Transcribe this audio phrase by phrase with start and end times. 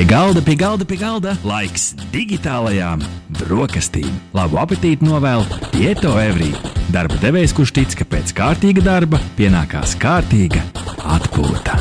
[0.00, 3.02] Pie galda, pie galda, pie galda laiks digitālajām
[3.36, 4.08] brokastīm.
[4.32, 6.48] Labu apetīti novēl Pieto Evrī.
[6.88, 10.64] Darba devējs, kurš tic, ka pēc kārtīga darba pienākās kārtīga
[11.04, 11.76] atpūta.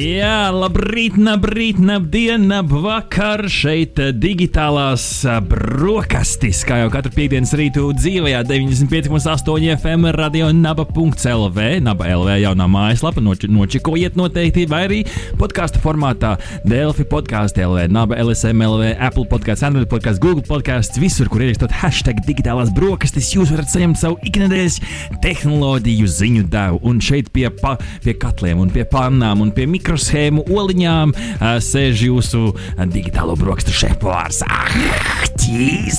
[0.00, 3.42] Jā, labrīt, labrīt, labdien, labvakar!
[3.52, 5.02] Šeit digitālās
[5.44, 13.20] brokastis, kā jau katru piekdienas rītu dzīvajā 95,8 FM radio naba.lv, naba LV jaunā mājaslapa,
[13.20, 15.00] noči, nočikojiet noteikti, vai arī
[15.40, 16.32] podkāstu formātā
[16.64, 21.76] Delfi podkāstu LV, naba LSM LV, Apple podkāsts, Android podkāsts, Google podkāsts, visur, kur ierakstot
[21.82, 24.80] hashtag digitālās brokastis, jūs varat saņemt savu iknedēļas
[25.26, 26.80] tehnoloģiju ziņu devu.
[26.88, 31.12] Un šeit pie, pa, pie katliem un pie pannām un pie mikroshēmu oliņām
[31.66, 32.52] sēž jūsu
[32.92, 34.38] digitālo brokstu šefpavārs.
[34.46, 35.98] Ahķis!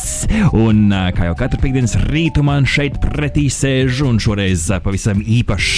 [0.55, 5.73] Un uh, kā jau katru piekdienas rītu man šeit pretī sēž un šoreiz pavisam īpašs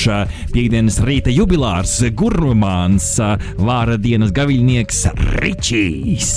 [0.54, 3.16] piekdienas rīta jubilārs, gurmāns,
[3.58, 5.08] vāra dienas gaviļnieks
[5.40, 6.36] Ričijs.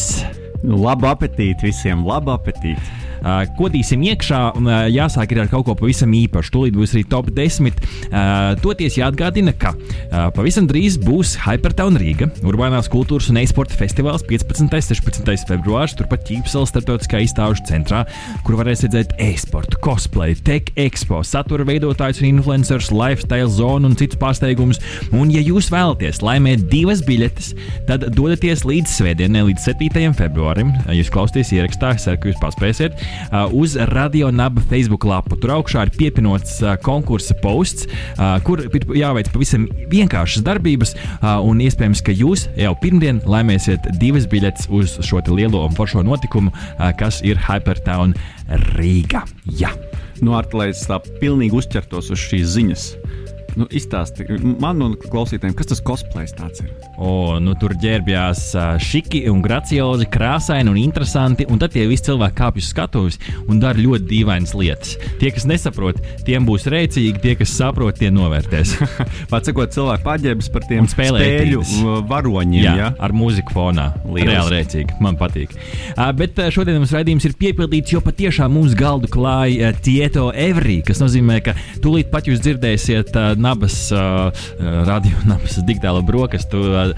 [0.64, 3.05] Labu apetīti visiem, labu apetīti!
[3.58, 4.40] Kodīsim iekšā,
[4.92, 6.52] jāsāk ar kaut ko pavisam īpašu.
[6.54, 7.80] Tūlīt būs arī top 10.
[8.62, 9.74] Toties jāatgādina, ka
[10.36, 14.66] pavisam drīz būs Hypertown Rīga, Urbānās kultūras un e-sporta festivāls 15.
[14.66, 15.46] un 16.
[15.50, 18.04] februārs, turpat Ķīpselas starptautiskā izstāžu centrā,
[18.46, 24.20] kur varēs redzēt e-sportu, cosplay, tech expo, satura veidotājus un influencerus, lifestyle zonu un citus
[24.22, 24.80] pārsteigumus.
[25.10, 27.52] Un, ja jūs vēlaties laimēt divas biļetes,
[27.90, 30.14] tad dodieties līdz svētdienai, līdz 7.
[30.18, 30.72] februārim.
[30.94, 32.98] Jūs klausāties ierakstā, es ceru, ka jūs paspēsiet.
[33.26, 35.36] Uh, uz Radio Naba Facebook lapu.
[35.40, 40.94] Tur augšā ir piepinots uh, konkursa posts, uh, kur ir jāveic pavisam vienkāršas darbības,
[41.46, 46.52] un iespējams, ka jūs jau pirmdien laimēsiet divas biļetes uz šo lielo un foršo notikumu,
[47.00, 48.14] kas ir Hypertown
[48.76, 49.24] Rīga.
[49.58, 49.72] Ja.
[50.20, 52.86] Nu, ar to, lai es tā pilnīgi uzķertos uz šīs ziņas.
[53.56, 54.26] Nu, Izstāsti
[54.60, 56.72] man un klausītājiem, kas tas cosplays ir.
[57.00, 58.42] O, nu, tur ģērbjās
[58.84, 61.46] šiki un graciozi, krāsaini un interesanti.
[61.48, 63.18] Un tad tie visi cilvēki kāpj uz skatuves
[63.48, 64.96] un dara ļoti dīvainas lietas.
[65.20, 68.76] Tie, kas nesaprot, tiem būs rēcīgi, tie, kas saprot, tie novērtēs.
[69.32, 71.64] Pats sakot, cilvēki paģērbs par tiem spēļu
[72.10, 72.60] varoņiem.
[72.60, 72.92] Jā, ja?
[73.00, 73.88] ar mūziku fonā.
[74.04, 74.30] Lieliski.
[74.32, 74.98] Reāli rēcīgi.
[75.04, 75.56] Man patīk.
[75.94, 81.00] Uh, bet šodien mums raidījums ir piepildīts, jo patiešām mums galdu klāja Tieto Evri, kas
[81.00, 84.30] nozīmē, ka tūlīt pat jūs dzirdēsiet uh, nabas, uh,
[84.88, 86.92] radio nabas digitālo brokastu uh,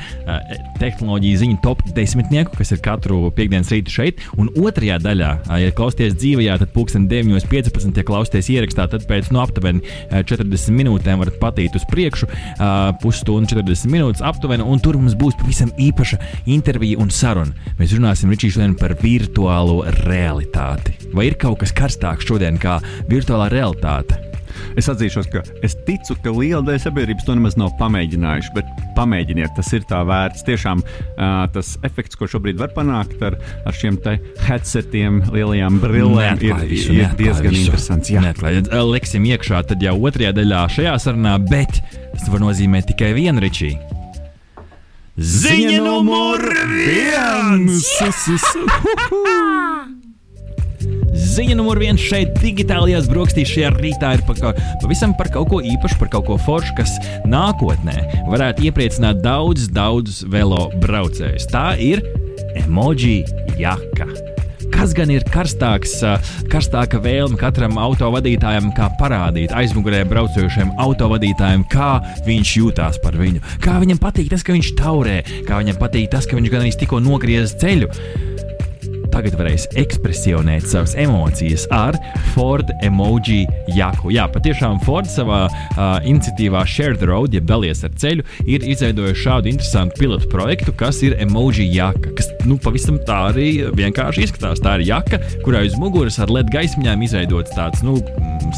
[0.80, 4.22] tehnoloģiju ziņu top desmitnieku, kas ir katru piekdienas rītu šeit.
[4.40, 7.92] Un otrajā daļā, uh, ja klausāties dzīvajā, tad pulksten 9.15.
[7.98, 9.82] Ja klausāties ierakstā, tad pēc no aptuveni
[10.12, 15.36] 40 minūtēm varat patīt uz priekšu, uh, pusstundu 40 minūtes aptuveni, un tur mums būs
[15.40, 16.20] pavisam īpaša
[16.54, 17.68] intervija un saruna.
[17.80, 20.96] Mēs runāsim Ričī šodien par virtuālo realitāti.
[21.12, 22.78] Vai ir kaut kas karstāks šodien kā
[23.10, 24.27] virtuālā realitāte?
[24.78, 29.54] Es atzīšos, ka es ticu, ka liela daļa sabiedrības to nemaz nav pamēģinājuši, bet pamēģiniet,
[29.56, 30.44] tas ir tā vērts.
[30.48, 33.98] Tiešām uh, tas efekts, ko šobrīd var panākt ar, ar šiem
[34.46, 37.72] headsetiem, lielajām brillēm, ir, visu, ir diezgan visu.
[37.72, 38.12] interesants.
[38.12, 38.22] Jā,
[38.86, 41.82] liksim iekšā tad jau otrajā daļā šajā sarunā, bet
[42.14, 43.96] tas var nozīmēt tikai vienu ričiju.
[45.18, 47.90] Ziņa numur viens!
[51.14, 55.98] Ziņa numur viens šeit, digitālajās brokastīs šajā rītā ir par, pavisam par kaut ko īpašu,
[56.00, 56.96] par kaut ko foršu, kas
[57.28, 61.48] nākotnē varētu iepriecināt daudzus, daudzus velo braucējus.
[61.52, 62.04] Tā ir
[62.60, 63.22] emoji
[63.60, 64.08] jaka.
[64.68, 65.96] Kas gan ir karstāks,
[66.52, 71.96] karstāka vēlme katram autovadītājam, kā parādīt aizmugurē braucošiem autovadītājiem, kā
[72.28, 76.28] viņš jūtas par viņu, kā viņam patīk tas, ka viņš taurē, kā viņam patīk tas,
[76.28, 77.90] ka viņš gan arī tikko nogriez ceļu
[79.12, 81.98] tagad varēs ekspresionēt savas emocijas ar
[82.34, 83.44] Ford emoji
[83.76, 84.12] jaku.
[84.14, 89.24] Jā, patiešām Ford savā uh, iniciatīvā Share the Road, jeb dalies ar ceļu, ir izveidojuši
[89.24, 92.14] šādu interesantu pilotu projektu, kas ir emoji jaka.
[92.18, 93.48] Kas nu, pavisam tā arī
[93.78, 94.62] vienkārši izskatās.
[94.64, 97.98] Tā ir jaka, kurā uz muguras ar LED gaismiņām izveidots tāds nu,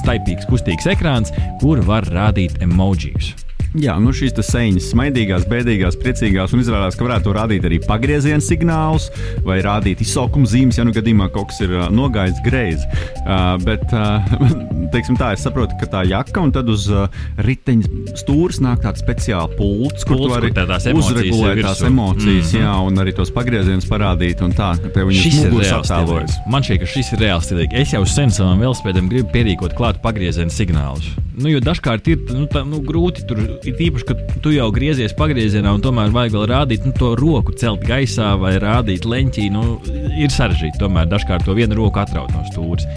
[0.01, 3.35] staipīgs, kustīgs ekrāns, kur var rādīt emojijas.
[3.79, 9.07] Jā, nu šīs sēņas, smaidīgās, bēdīgās, priecīgās, un izvēlējās, ka varētu rādīt arī pagrieziena signālus
[9.47, 12.89] vai rādīt izsaukuma zīmes, ja nu gadījumā kaut kas ir uh, nogājis greizi.
[13.23, 14.27] Uh, bet, uh,
[14.95, 17.07] teiksim tā, es saprotu, ka tā jaka un tad uz uh,
[17.47, 22.67] riteņa stūres nāk tāds speciāls pults, kur tu vari uzregulēt tās emocijas, mm -hmm.
[22.67, 26.43] jā, un arī tos pagriezienus parādīt, un tā, viņas muguras attēlojas.
[26.51, 27.79] Man šķiet, ka šis ir reāls stilīgi.
[27.87, 31.15] Es jau sen savam velospēdam gribu pierīkot klāt pagrieziena signālus.
[31.41, 35.15] Nu, jo dažkārt ir nu, tā, nu, grūti tur ir īpaši, ka tu jau griezies
[35.17, 39.49] pagriezienā un tomēr vajag vēl rādīt nu, to roku celt gaisā vai rādīt leņķī.
[39.55, 39.79] Nu,
[40.17, 42.89] ir sarežģīti tomēr dažkārt to vienu roku atraut no stūres.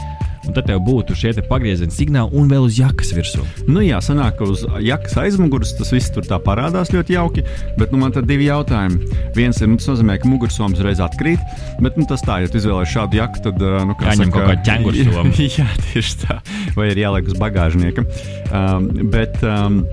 [0.44, 3.46] un tad tev būtu šie pagrieziena signāli un vēl uz jakas virsū.
[3.70, 7.46] Nu, jā, sanāk, ka uz jakas aizmugures tas viss tur tā parādās ļoti jauki,
[7.80, 9.08] bet nu, man tad divi jautājumi.
[9.38, 11.40] Viens ir, nu, tas nozīmē, ka mugursoms reiz atkrīt,
[11.84, 14.50] bet nu, tas tā, ja tu izvēlējies šādu jaku, tad, nu, kā Jāņem saka, kaut
[14.52, 15.36] kāda ķēngursomu.
[15.60, 16.42] jā, tieši tā,
[16.76, 18.08] vai ir jāliek uz bagāžnieka.
[18.52, 19.86] Um, bet um,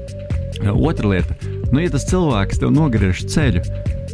[0.69, 1.37] otra lieta,
[1.71, 3.63] nu, ja tas cilvēks tev nogriež ceļu,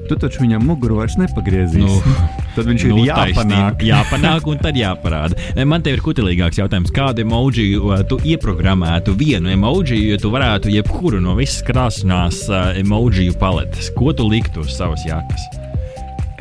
[0.07, 1.83] tu taču viņam muguru vairs nepagriezīs.
[1.83, 3.37] Nu, tad viņš nu, ir jāpanāk.
[3.37, 5.39] Taisnība, jāpanāk un tad jāparāda.
[5.67, 7.69] Man te ir kutelīgāks jautājums, kādu emoji
[8.11, 12.45] tu ieprogrammētu vienu emoji, ja tu varētu jebkuru no visas krāsnās
[12.79, 13.91] emoji paletes.
[13.97, 15.49] Ko tu liktu uz savas jakas?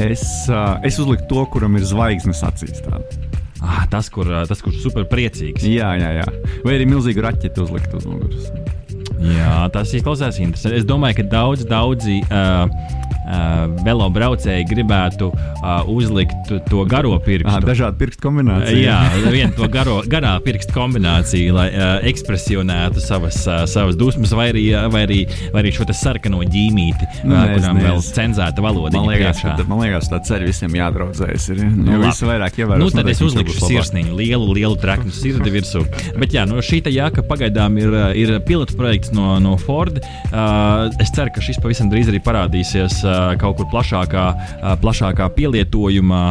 [0.01, 0.21] Es,
[0.83, 2.83] es uzliku to, kuram ir zvaigznes acīs.
[2.83, 3.25] Tāda.
[3.65, 5.63] Ah, tas, kur, tas, kurš super priecīgs.
[5.65, 6.25] Jā, jā, jā.
[6.65, 8.51] Vai arī milzīgu raķetu uzlikt uz muguras.
[9.23, 10.79] Jā, tas izklausās interesanti.
[10.81, 12.65] Es domāju, ka daudz, daudzi uh,
[13.85, 17.49] velo braucēji gribētu uh, uzlikt to garo pirkstu.
[17.49, 18.81] Ah, dažādu pirkstu kombināciju.
[18.83, 18.99] Jā,
[19.33, 23.39] vienu to garo, garā pirkstu kombināciju, lai uh, ekspresionētu savas,
[23.71, 25.19] savas dusmas, vai arī, vai arī,
[25.53, 28.99] vai arī šo sarkano ģīmīti, uh, kuram vēl cenzēta valoda.
[28.99, 31.49] Man liekas, ka, man liekas, tā ceļa visiem jādraudzējas.
[31.53, 32.83] Ir, nu, nu, vairāk ievēros.
[32.83, 35.85] Nu, tad es uzlikšu sirsniņu, lielu, lielu traknu sirdi virsū.
[36.19, 39.97] Bet jā, nu, šī jaka pagaidām ir, ir pilotu projekts no, no Ford.
[40.29, 44.25] Uh, es ceru, ka šis pavisam drīz arī parādīsies uh, kaut kur plašākā,
[44.81, 46.23] plašākā pielietojumā,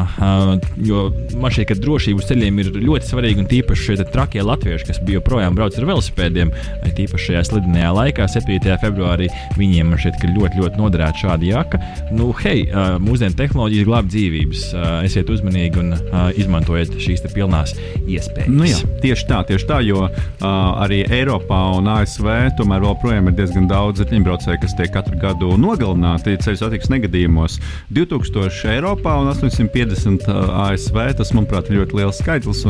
[0.84, 1.06] jo
[1.40, 5.20] man šķiet, ka drošības ceļiem ir ļoti svarīgi un tīpaši šie trakie latvieši, kas bija
[5.20, 6.52] joprojām brauc ar velosipēdiem,
[6.94, 8.76] tīpaši šajā slidenajā laikā, 7.
[8.82, 11.80] februārī, viņiem man šķiet, ka ļoti, ļoti noderēta šāda jaka.
[12.14, 12.66] Nu, hei,
[13.02, 14.64] mūsdienu tehnoloģijas glāb dzīvības,
[15.06, 15.94] esiet uzmanīgi un
[16.38, 18.50] izmantojiet šīs pilnās iespējas.
[18.52, 20.04] Nu jā, tieši tā, tieši tā, jo
[20.44, 22.28] arī Eiropā un ASV
[22.58, 27.58] tomēr joprojām ir diezgan daudz riteņbraucēju, kas tiek katru gadu nogalināti ceļu satiksmes negadījumos.
[27.94, 30.26] 2000 Eiropā un 850
[30.66, 30.98] ASV.
[31.18, 32.64] Tas, manuprāt, ir ļoti liels skaitlis.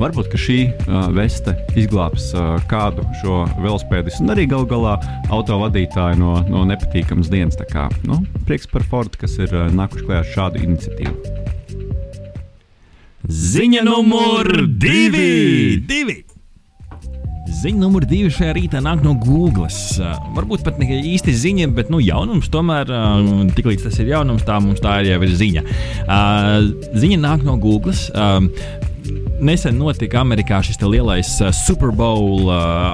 [0.00, 0.58] Varbūt šī
[1.16, 2.32] veste izglābs
[2.70, 4.96] kādu šo velospēdistu un arī gal galā
[5.32, 7.56] autovadītāju no, no nepatīkamas dienas.
[7.56, 11.36] Tā kā, nu, prieks par Fordu, kas ir nākuši klajā ar šādu iniciatīvu.
[13.26, 15.80] Ziņa numur divi!
[15.82, 16.25] divi.
[17.56, 19.70] Ziņa numur divi šajā rītā nāk no Google.
[19.96, 24.44] Uh, varbūt pat ne īsti ziņa, bet nu, jaunums tomēr, uh, tiklīdz tas ir jaunums,
[24.44, 25.62] tā mums tā ir jau ir ziņa.
[26.04, 27.96] Uh, ziņa nāk no Google.
[29.46, 32.48] Nesen notika Amerikā šis lielais Super Bowl,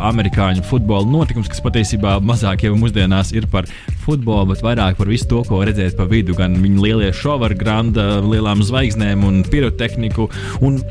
[0.08, 3.68] amerikāņu futbola notikums, kas patiesībā mazāk jau mūsdienās ir par
[4.02, 6.34] futbolu, bet vairāk par visu to, ko redzēt pa vidu.
[6.38, 10.28] Gan viņa lielie šovi ar granda, lielām zvaigznēm un pirotehniku.
[10.66, 10.82] Un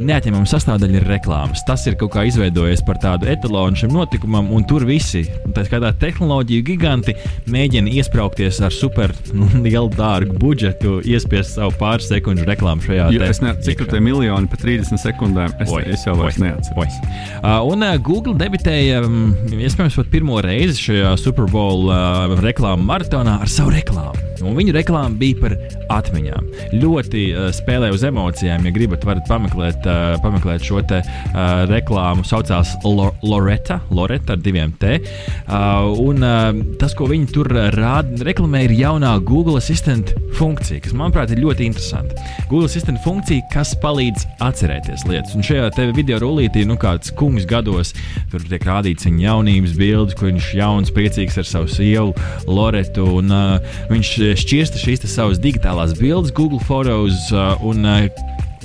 [0.00, 1.64] neatņemama sastāvdaļa ir reklāmas.
[1.68, 5.26] Tas ir kaut kā izveidojies par tādu etalonu šim notikumam, un tur visi,
[5.56, 7.14] tā kā tā tehnoloģiju giganti,
[7.50, 13.24] mēģina iesprāgties ar super nu, lielu dārgu budžetu, iespiest savu pāris sekundžu reklāmu šajā jo,
[13.26, 15.54] es nezinu, cik tur ir miljoni pa 30 sekundēm.
[15.60, 16.98] Es, oi, es jau vairs neatceros.
[17.40, 22.86] Uh, un uh, Google debitēja, um, iespējams, pat pirmo reizi šajā Super Bowl uh, reklāmu
[22.88, 24.28] maratonā ar savu reklāmu.
[24.40, 25.54] Un viņu reklāma bija par
[25.98, 26.46] atmiņām.
[26.80, 28.64] Ļoti uh, spēlē uz emocijām.
[28.64, 32.24] Ja gribat, varat pameklēt, uh, pameklēt šo te, uh, reklāmu.
[32.26, 34.98] Saucās Lo Loretta, Loretta ar diviem T.
[35.00, 36.50] Uh, un uh,
[36.80, 41.66] tas, ko viņi tur rāda, reklamē, ir jaunā Google Assistant funkcija, kas, manuprāt, ir ļoti
[41.68, 42.16] interesanta.
[42.48, 45.34] Google Assistant funkcija, kas palīdz atcerēties lietas.
[45.36, 47.92] Un šajā video rullītī, nu, kāds kungs gados,
[48.32, 52.14] tur tiek rādīts viņa jaunības bildes, ko viņš jauns, priecīgs ar savu sievu
[52.48, 53.06] Loretu.
[53.20, 58.06] Un, uh, viņš šķirsta šīs savas digitālās bildes, Google Photos uh, un uh,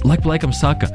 [0.06, 0.90] laik pa laikam saka,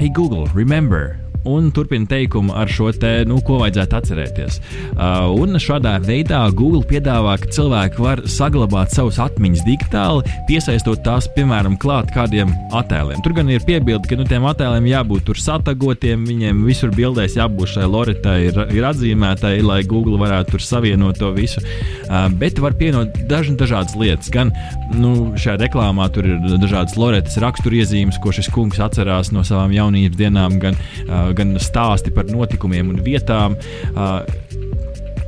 [0.00, 4.58] Hey Google, remember, un turpina teikumu ar šo te, nu, ko vajadzētu atcerēties.
[4.90, 11.28] Uh, un šādā veidā Google piedāvā, ka cilvēki var saglabāt savus atmiņas digitāli, piesaistot tās,
[11.36, 13.22] piemēram, klāt kādiem attēliem.
[13.24, 17.74] Tur gan ir piebildi, ka nu, tiem attēliem jābūt tur satagotiem, viņiem visur bildēs jābūt
[17.76, 21.62] šai loretai, ir, ir atzīmētai, lai Google varētu tur savienot to visu.
[22.10, 24.30] Uh, bet var pienot daž, dažādas lietas.
[24.34, 24.52] Gan
[24.96, 30.18] nu, šajā reklāmā tur ir dažādas loretas raksturiezīmes, ko šis kungs atcerās no savām jaunības
[30.18, 33.56] dienām, gan uh, gan stāsti par notikumiem un vietām.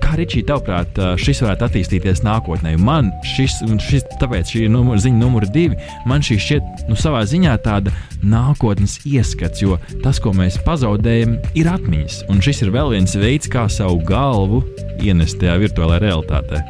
[0.02, 2.74] Kā Ričija, tavuprāt, šis varētu attīstīties nākotnē?
[2.82, 5.78] Man šis, šis tāpēc šī ir numur, ziņa numur divi,
[6.10, 11.70] man šī šķiet nu, savā ziņā tāda nākotnes ieskats, jo tas, ko mēs pazaudējam, ir
[11.72, 12.24] atmiņas.
[12.32, 14.64] Un šis ir vēl viens veids, kā savu galvu
[15.00, 16.64] ienest tajā virtuālajā realitātē.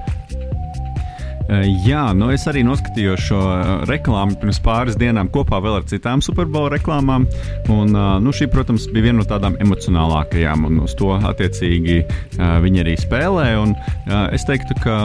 [1.51, 3.41] Jā, nu es arī noskatījos šo
[3.91, 7.27] reklāmu pirms pāris dienām kopā ar citām Superbola reklāmām.
[7.73, 7.91] Un,
[8.23, 11.99] nu, šī, protams, bija viena no tādām emocionālākajām, un uz to attiecīgi
[12.39, 13.47] viņi arī spēlē.
[13.61, 13.75] Un,
[14.35, 14.97] es teiktu, ka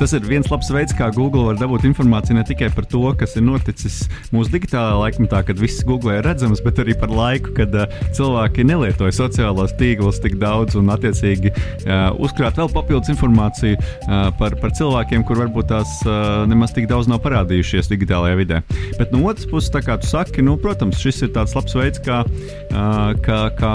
[0.00, 3.36] tas ir viens labs veids, kā Google var dabūt informāciju ne tikai par to, kas
[3.38, 4.00] ir noticis
[4.34, 7.74] mūsu digitālajā laikmetā, kad viss Google ir redzams, bet arī par laiku, kad
[8.18, 11.54] cilvēki nelietoja sociālos tīklus tik daudz un attiecīgi
[12.18, 13.78] uzkrāt vēl papildus informāciju
[14.38, 18.62] par, par cilvēkiem, kur varbūt tās uh, nemaz tik daudz nav parādījušies digitālajā vidē.
[18.98, 22.22] Bet no otras puses, kā tu saki, nu, protams, šis ir tāds labs veids, kā,
[22.24, 23.74] uh, kā, kā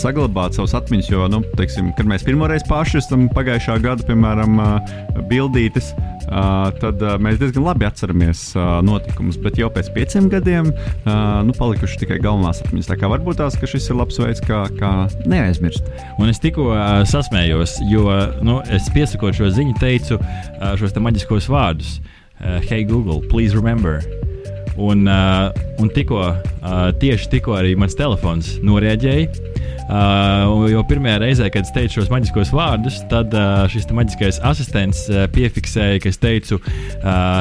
[0.00, 1.10] saglabāt savas atmiņas.
[1.10, 4.96] Jo, nu, teiksim, kad mēs pirmoreiz pāršķirstam pagājušā gada, piemēram, uh,
[5.30, 5.94] bildītes,
[6.30, 11.40] Uh, tad uh, mēs diezgan labi atceramies uh, notikumus, bet jau pēc pieciem gadiem uh,
[11.42, 12.86] nu, palikuši tikai galvenās atmiņas.
[12.86, 14.90] Tā kā varbūt tās, ka šis ir labs veids, kā, kā
[15.26, 15.88] neaizmirst.
[16.22, 18.04] Un es tikko uh, sasmējos, jo
[18.46, 22.00] nu, es piesakot šo ziņu, teicu uh, šos maģiskos vārdus:
[22.40, 24.02] uh, Hey, Google, please remember!
[24.80, 29.50] Un, uh, un tikko, uh, tieši tikko arī mans telefons noreaģēja
[29.90, 35.00] Uh, jo pirmajā reizē, kad es teicu šos maģiskos vārdus, tad uh, šis maģiskais asistents
[35.10, 36.60] uh, piefiksēja, ka es teicu,
[37.00, 37.40] uh,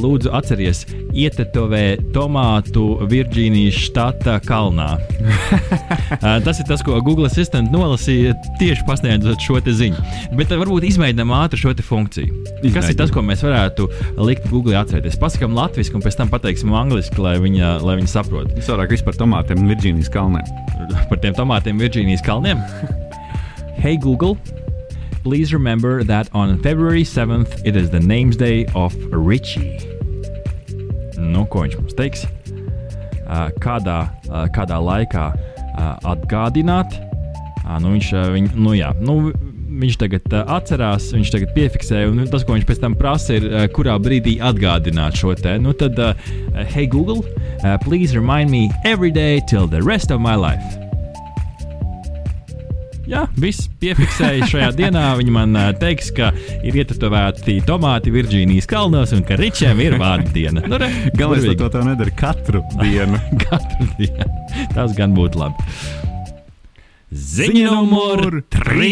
[0.00, 0.84] lūdzu, atcerieties,
[1.16, 4.96] ietetovē tomātu Virģīnijas štata kalnā.
[6.46, 10.04] tas ir tas, ko Google Assistant nolasīja tieši pasniedzot šo ziņu.
[10.38, 12.28] Bet varbūt izmēģinām ātri šo funkciju.
[12.30, 12.76] Izmēģinām.
[12.76, 13.88] Kas ir tas, ko mēs varētu
[14.26, 15.18] likt Google atcerēties?
[15.20, 18.56] Pasakām latviešu, un pēc tam pateiksim angliski, lai viņi, lai viņi saprotu.
[18.60, 20.46] Es vairāk par tomātiem Virģīnijas kalniem.
[21.10, 22.62] Par tiem tomātiem Virģīnijas kalniem.
[23.84, 24.36] hey Google,
[25.26, 29.74] please remember that on February 7th it is the names day of Richie.
[31.18, 32.22] Nu, ko viņš mums teiks?
[33.26, 33.96] Uh, kādā,
[34.30, 36.94] uh, kādā laikā uh, atgādināt?
[37.64, 39.18] Uh, nu, viņš, uh, viņ, nu, jā, nu,
[39.82, 43.50] viņš tagad uh, atcerās, viņš tagad piefiksēja, un tas, ko viņš pēc tam prasa, ir,
[43.50, 45.58] uh, kurā brīdī atgādināt šo te.
[45.58, 46.14] Nu, tad, uh,
[46.70, 47.26] hey, Google,
[47.64, 50.85] uh, please remind me every day till the rest of my life.
[53.06, 55.04] Jā, viss piefiksēja šajā dienā.
[55.20, 56.32] Viņi man teiks, ka
[56.66, 60.64] ir ietetovēti tomāti Virģīnijas kalnos un ka Ričiem ir vārdu diena.
[60.66, 60.80] Nu,
[61.14, 63.20] Galvenais, ka to tā nedara katru dienu.
[63.44, 64.26] katru dienu.
[64.74, 65.70] Tas gan būtu labi.
[67.16, 68.90] Ziņa numur 3.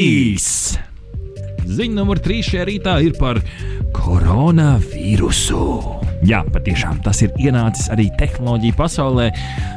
[1.65, 3.43] Ziņa numur 3 šajā rītā ir par
[3.99, 6.04] koronavīrusu.
[6.25, 9.27] Jā, patiešām tas ir ienācis arī tehnoloģiju pasaulē.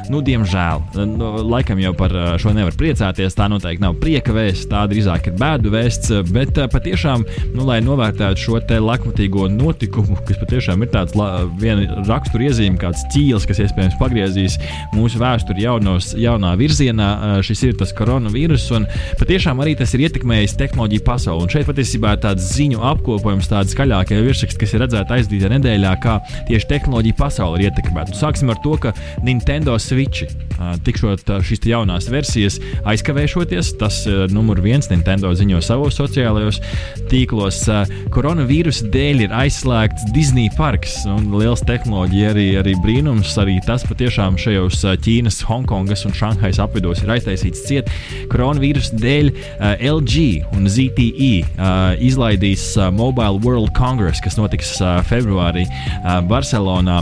[0.08, 0.80] Nu, diemžēl,
[1.10, 3.36] nu, laikam jau par šo nevar priecāties.
[3.36, 6.14] Tā noteikti nav prieka vēsts, tā drīzāk ir bēdu vēsts.
[6.32, 7.26] Bet patiešām,
[7.56, 11.16] nu, lai novērtētu šo te lakmatīgo notikumu, kas patiešām ir tāds
[11.60, 14.56] viena raksturiezīme, kāds ķīls, kas iespējams pagriezīs
[14.94, 17.10] mūsu vēsturi jaunos, jaunā virzienā,
[17.44, 18.70] šis ir tas koronavīrus.
[18.78, 18.88] Un
[19.20, 21.44] patiešām arī tas ir ietekmējis tehnoloģiju pasauli.
[21.44, 25.94] Un šeit patiesībā ir tāds ziņu apkopojums, tādi skaļākie virsraksti, kas ir redzēti aizdītā nedēļā,
[26.02, 28.14] kā tieši tehnoloģija pasauli ir ietekmēta.
[28.16, 28.94] Sāksim ar to, ka
[29.26, 30.28] Nintendo Switch
[30.86, 33.74] tikšot šīs jaunās versijas aizkavēšoties.
[33.78, 34.00] Tas
[34.32, 36.58] numur viens Nintendo ziņo savos sociālajos
[37.10, 37.60] tīklos.
[38.14, 43.36] Koronavīrusa dēļ ir aizslēgts Disney parks liels tehnoloģija arī, arī brīnums.
[43.38, 47.92] Arī tas patiešām šajos Ķīnas, Hongkongas un Šanhais apvidos ir aiztaisīts ciet.
[48.32, 49.30] Koronavīrusa dēļ
[49.78, 50.26] LG
[50.58, 51.30] un ZTE
[52.02, 52.66] izlaidīs
[52.98, 54.74] Mobile World Congress, kas notiks
[55.08, 55.68] februārī.
[56.26, 57.00] Barcelonā.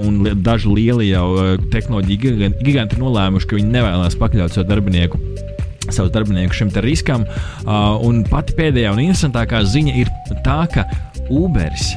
[0.00, 5.20] Un daži lieli jau tehnoloģiju giganti nolēmuši, ka viņi nevēlas pakļaut savu darbinieku
[5.90, 7.24] savus darbiniekus šim riskam.
[7.64, 10.12] Uh, un pati pēdējā un interesantākā ziņa ir
[10.46, 10.86] tā, ka
[11.30, 11.90] Uberis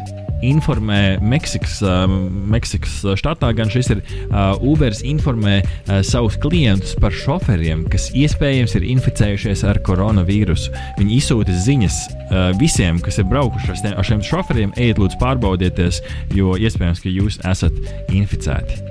[0.50, 2.06] informē Meksikas, uh,
[2.54, 8.78] Meksikas štatā, gan šis ir uh, Uberis informē uh, savus klientus par šoferiem, kas iespējams
[8.80, 10.74] ir inficējušies ar koronavīrusu.
[11.00, 16.04] Viņi izsūta ziņas uh, visiem, kas ir braukuši ar, ar šiem šoferiem, ejiet, lūdzu, pārbaudieties,
[16.38, 17.84] jo iespējams, ka jūs esat
[18.14, 18.82] inficēti.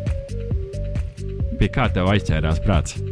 [1.60, 3.11] Pie kā tev aizķērās prāts?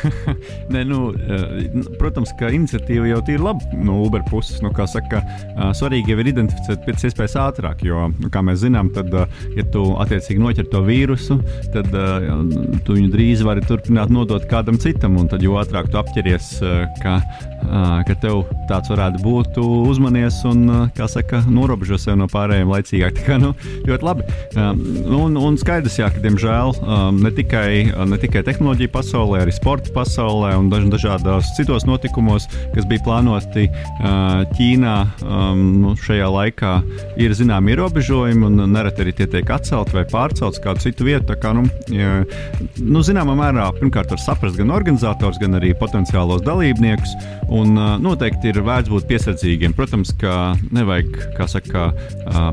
[0.72, 4.60] Nē, nu, eh, protams, ka iniciatīva jau ir laba no Uber puses.
[4.64, 8.92] Nu, saka, eh, svarīgi jau ir identificēt pēc iespējas ātrāk, jo, nu, kā mēs zinām,
[8.94, 9.26] tad, eh,
[9.58, 11.38] ja tu attiecīgi noķer to vīrusu,
[11.74, 15.18] tad tu viņu drīz vari turpināt nodot kādam citam.
[15.20, 16.48] Un tad, jo ātrāk tu apķeries,
[17.02, 17.20] ka,
[18.06, 19.58] ka tev tāds varētu būt,
[19.90, 23.14] uzmanies un, kā saka, norobežo sev no pārējiem laicīgāk.
[23.18, 23.52] Tā kā, nu,
[23.88, 24.26] ļoti labi.
[24.56, 26.74] Un, un skaidrs, jā, ka, diemžēl,
[27.18, 32.88] ne tikai, ne tikai tehnoloģija pasaulē, arī sporta pasaulē un daž, dažādos citos notikumos, kas
[32.90, 33.68] bija plānoti
[34.56, 34.96] Ķīnā.
[35.22, 36.72] Nu, šajā laikā
[37.20, 41.36] ir zināmi ierobežojumi, un nereti arī tie tiek atcelti vai pārcelti uz kādu citu vietu.
[41.40, 47.14] Kā, nu, nu, zināmā mērā, pirmkārt, var saprast gan organizators, gan arī potenciālos dalībniekus.
[47.52, 49.74] Un, noteikti ir vērts būt piesardzīgiem.
[49.76, 51.88] Protams, ka nevajag, kā saka,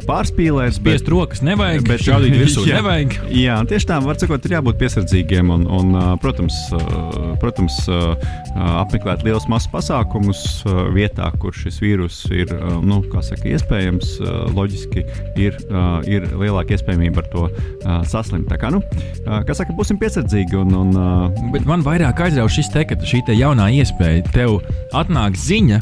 [0.04, 0.76] pārspīlēt.
[0.76, 3.16] Spiest bet, rokas nevajag, bet šādīt virsū jā, nevajag.
[3.32, 6.58] Jā, tieši tā, var sakot, ir jābūt piesardzīgiem un, un protams,
[7.40, 7.80] protams
[8.56, 10.44] apmeklēt liels masas pasākumus
[10.96, 12.52] vietā, kur šis vīrus ir,
[12.84, 14.18] nu, saka, iespējams,
[14.56, 15.06] loģiski
[15.40, 15.58] ir,
[16.10, 17.48] ir lielāka iespējamība ar to
[18.10, 18.50] saslimt.
[18.52, 18.84] Tā kā, nu,
[19.24, 20.60] kā saka, būsim piesardzīgi.
[20.60, 20.94] Un, un,
[21.54, 24.60] Bet man vairāk aizrauja šis te, ka šī te jaunā iespēja tev
[24.98, 25.82] atnāk ziņa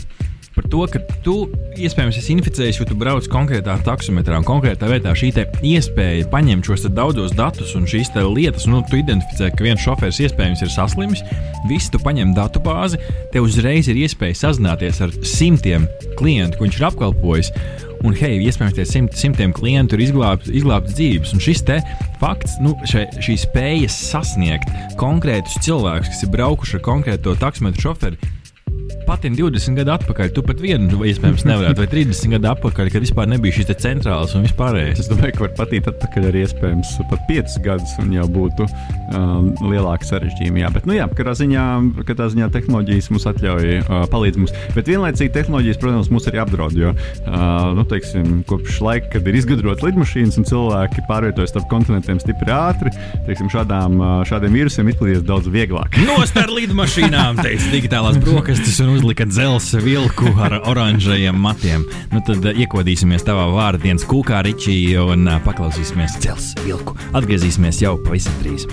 [0.57, 1.33] par to, ka tu
[1.77, 5.13] iespējams esi inficējies, jo tu brauc konkrētā taksometrā un konkrētā vietā.
[5.13, 5.29] Šī
[5.69, 10.63] iespēja paņemt šos daudzos datus un šīs lietas, nu, tu identificē, ka viens šofērs iespējams
[10.65, 11.21] ir saslimis,
[11.69, 12.97] visu tu paņem datu bāzi,
[13.33, 15.85] tev uzreiz ir iespēja sazināties ar simtiem
[16.17, 17.53] klientu, ko viņš ir apkalpojis.
[18.05, 21.33] Un, hei, iespējams, tie simt, simtiem klientu ir izglābts izglābt dzīves.
[21.33, 21.63] Un šis
[22.21, 24.69] fakts, nu, šai, šī spēja sasniegt
[25.01, 28.36] konkrētus cilvēkus, kas ir braukuši ar konkrēto taksometru šoferi,
[29.07, 33.29] patiem 20 gadu atpakaļ, tu pat vienu iespējams nevarētu, vai 30 gadu atpakaļ, kad vispār
[33.31, 35.03] nebija šīs centrālas un vispārējais.
[35.03, 39.49] Es domāju, ka var patīt atpakaļ arī iespējams pat 5 gadus, un jau būtu um,
[39.71, 40.63] lielāka sarežģījuma.
[40.65, 41.65] Jā, bet, nu jā, katrā ziņā,
[42.09, 44.55] katrā ziņā tehnoloģijas mums atļauj uh, palīdz mums.
[44.75, 49.39] Bet vienlaicīgi tehnoloģijas, protams, mūs arī apdraud, jo, uh, nu, teiksim, kopš laika, kad ir
[49.39, 52.91] izgudrotas lidmašīnas un cilvēki pārvietojas starp kontinentiem stipri ātri,
[53.29, 55.95] teiksim, šādām, uh, šādiem vīrusiem izplatīties daudz vieglāk.
[56.07, 61.83] Nostār lidmašīnām, teica digitālās brokastis un uzlika dzelzceļa vilku ar oranžajiem matiem.
[62.09, 66.95] Nu, tad uh, iekodīsimies tavā vārdā dienas kūkā, Ričī, un uh, paklausīsimies dzelzceļa vilku.
[67.17, 68.65] Atgriezīsimies jau pavisam drīz.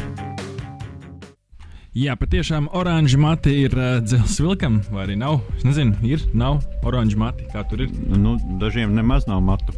[1.95, 5.43] Jā, patiešām oranža mati ir uh, dzelzceļa vilkam, vai arī nav?
[5.59, 7.45] Es nezinu, ir, nav oranža mati.
[7.53, 7.93] Kā tur ir?
[8.17, 9.77] Nu, dažiem nemaz nav matu.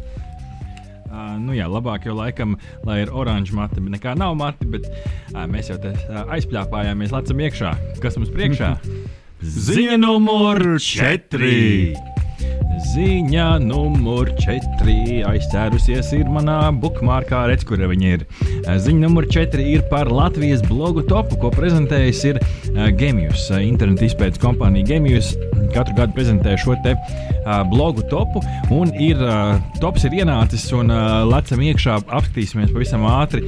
[1.07, 2.55] Uh, nu jā, labāk jau laikam,
[2.87, 4.69] lai ir oranžs mati, nekā nav mati.
[4.71, 4.87] Bet,
[5.33, 7.77] uh, mēs jau te uh, aizpļāpājāmies, lecam iekšā.
[7.99, 8.75] Kas mums priekšā?
[9.41, 11.93] Ziņa numur 4.
[12.77, 14.93] Ziņa numur 4.
[15.25, 18.25] Aizcērusies ir manā bookmarkā, redz, kur viņa ir.
[18.67, 22.39] Ziņa numur 4 ir par Latvijas blogu topu, ko prezentējis ir
[22.99, 25.33] Gemius, internetu izpētes kompānija Gemius.
[25.73, 26.93] Katru gadu prezentē šo te
[27.71, 28.41] blogu topu,
[28.73, 29.19] un ir,
[29.81, 30.93] tops ir ienācis, un
[31.27, 33.43] lecam iekšā, apskatīsimies pavisam ātri,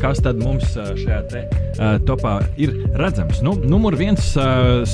[0.00, 1.44] kas tad mums šajā te,
[2.08, 3.42] topā ir redzams.
[3.44, 4.30] Nu, numur viens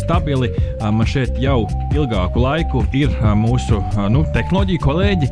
[0.01, 0.51] stabili
[0.81, 1.63] man šeit jau
[1.95, 3.81] ilgāku laiku ir uh, mūsu
[4.13, 5.31] nu, tehnoloģiju kolēģi,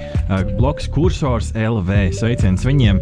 [0.58, 2.00] bloks kursors LV.
[2.18, 3.00] Sveiciens viņiem!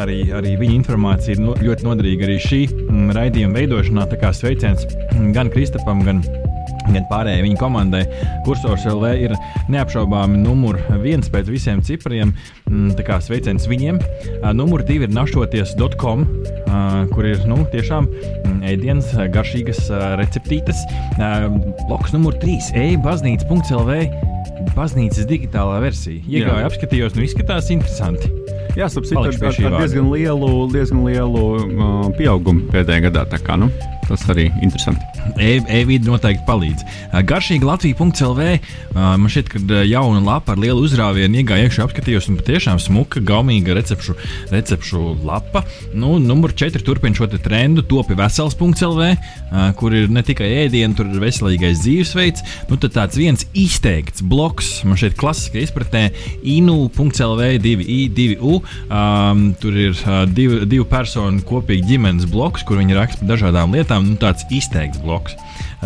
[0.00, 4.08] Arī, arī viņa informācija ir ļoti noderīga arī šī mm, raidījuma veidošanā.
[4.12, 4.84] Tā kā sveiciens
[5.34, 6.22] gan Kristapam, gan
[6.94, 8.04] gan pārējai viņa komandai.
[8.46, 9.34] Kursors LV ir
[9.72, 12.34] neapšaubāmi numur viens pēc visiem cipriem.
[12.68, 14.00] Mm, tā kā sveiciens viņiem.
[14.56, 16.24] Numur divi ir našoties.com,
[17.12, 19.86] kur ir nu, tiešām mm, ēdienas, garšīgas
[20.20, 20.84] receptītes.
[21.88, 24.00] Bloks numur trīs- e-baznīca.lv.
[24.74, 26.22] Baznīcas digitālā versija.
[26.26, 28.30] Iegāju, apskatījos, nu izskatās interesanti.
[28.78, 33.24] Jā, sapratu, ar, ar diezgan lielu, diezgan lielu uh, pieaugumu pēdējā gadā.
[33.42, 33.70] Kā, nu,
[34.08, 35.04] tas arī ir interesanti.
[35.38, 36.84] E-vidi e noteikti palīdz.
[37.28, 38.42] Garšīgi Latvija.CLV.
[38.96, 43.76] Man šķiet, ka jauna lapa ar lielu uzrāvienu iegāja iekšā, apskatījos, un patiešām smuka, gaumīga
[43.76, 44.16] recepšu,
[44.52, 45.64] recepšu lapa.
[45.94, 49.10] Nu, numur 4 turpina šo trendu, topi vesels.CLV,
[49.78, 52.44] kur ir ne tikai ēdienu, tur ir veselīgais dzīvesveids.
[52.70, 56.08] Nu, tad tāds viens izteikts bloks, man šeit klasiskā izpratnē,
[56.56, 58.54] inu.CLV 2i, 2u.
[58.88, 59.98] Um, tur ir
[60.32, 63.97] divu, divu personu kopīgi ģimenes bloks, kur viņi raksta par dažādām lietām.
[64.04, 65.36] Nu, tāds izteikts bloks bloks.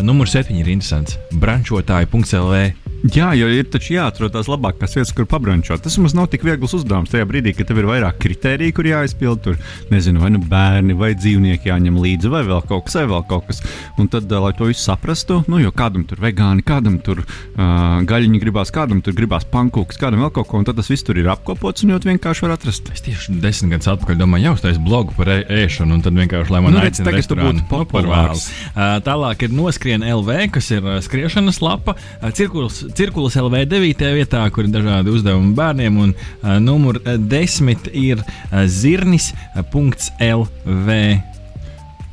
[0.01, 1.17] Numur 7 ir interesants.
[1.31, 5.81] Brančotāji.lv Jā, jo ir taču jāatrod tās labākās vietas, kur pabrančot.
[5.83, 9.41] Tas mums nav tik viegls uzdevums tajā brīdī, kad tev ir vairāk kritēriju, kur jāizpild.
[9.43, 9.57] Tur
[9.91, 13.49] nezinu, vai nu bērni, vai dzīvnieki jāņem līdzi, vai vēl kaut kas, vai vēl kaut
[13.49, 13.59] kas.
[13.99, 18.39] Un tad, lai to visu saprastu, nu, jo kādam tur vegāni, kādam tur uh, gaļiņi
[18.39, 21.27] gribās, kādam tur gribās pankūks, kādam vēl kaut ko, un tad tas viss tur ir
[21.33, 22.87] apkopots un ļoti vienkārši var atrast.
[22.95, 26.63] Es tieši desmit gadus atpakaļ domāju, jau uztais blogu par ēšanu, un tad vienkārši, lai
[26.63, 28.47] man nu, redz, tagad tu būtu populārs.
[28.47, 34.03] Nu, uh, tālāk ir noskrien LV, kas ir skriešanas lapa, uh, cirkuls Cirkulas LV 9.
[34.13, 39.63] vietā, kur ir dažādi uzdevumi bērniem, un uh, numur 10 ir uh, zirnis.lv.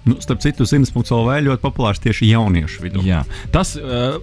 [0.08, 3.04] Nu, starp citu, zirnis.lv ļoti populārs tieši jauniešu vidū.
[3.04, 3.20] Jā,
[3.52, 4.16] tas uh,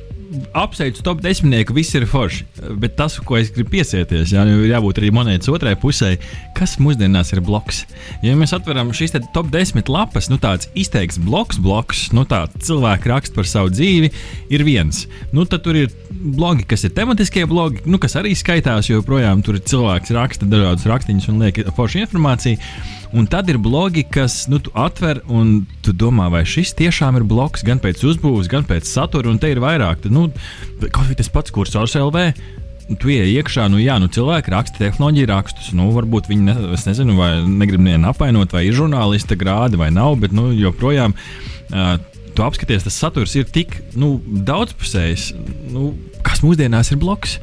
[0.58, 2.46] apsveicu top desmitnieku, viss ir forši.
[2.82, 6.16] Bet tas, ko es gribu piesieties, jā, ir jābūt arī monētas otrai pusē,
[6.58, 7.84] kas mūsdienās ir bloks.
[8.26, 13.12] Ja mēs atveram šīs top desmit lapas, nu tāds izteikts bloks, bloks, nu tāds cilvēks
[13.12, 14.12] raksta par savu dzīvi,
[14.54, 15.06] ir viens.
[15.36, 19.44] Nu, tad tur ir blogi, kas ir tematiskie blogi, nu, kas arī skaitās, jo projām
[19.46, 22.62] tur cilvēks raksta dažādus rakstīņus un liek foršu informāciju.
[23.18, 27.26] Un tad ir blogi, kas nu, tu atver un tu domā, vai šis tiešām ir
[27.26, 30.04] bloks gan pēc uzbūves, gan pēc satura, un te ir vairāk.
[30.04, 30.28] Tad, nu,
[30.84, 32.28] kaut arī tas pats kursors LV.
[33.02, 35.72] Tu ienāc iekšā, nu, jā, nu, cilvēki raksta tehnoloģiju rakstus.
[35.76, 39.90] Nu, varbūt viņi, ne, es nezinu, vai negrib nevienu apvainot, vai ir žurnālista grādi vai
[39.92, 41.18] nav, bet nu, joprojām.
[41.68, 41.98] Uh,
[42.38, 45.32] tu apskaties, tas saturs ir tik nu, daudzpusējs.
[45.74, 45.90] Nu,
[46.28, 47.38] kas mūsdienās ir bloks?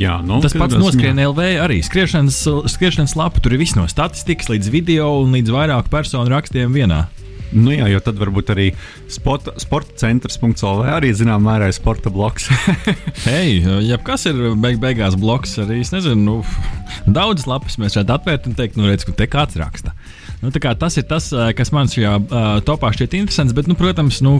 [0.00, 1.80] Jā, nu, tas pats noskrien LV arī.
[1.86, 6.72] Skriešanas, skriešanas lapa tur ir viss no statistikas līdz video un līdz vairāku personu rakstiem
[6.74, 7.06] vienā.
[7.50, 8.68] Nu jā, jo tad varbūt arī
[9.10, 12.46] sporta, sporta centrs.CLV arī zināmā mērā ir sporta bloks.
[13.26, 15.56] Hei, jebkas ir beig beigās bloks.
[15.64, 16.36] Arī es nezinu, nu,
[17.18, 19.94] daudzas lapas mēs šeit atvērtu un teikt, nu redz, ka te kāds raksta.
[20.40, 21.26] Nu, tas ir tas,
[21.56, 23.52] kas man šajā uh, topā šķiet interesants.
[23.56, 24.38] Bet, nu, protams, nu,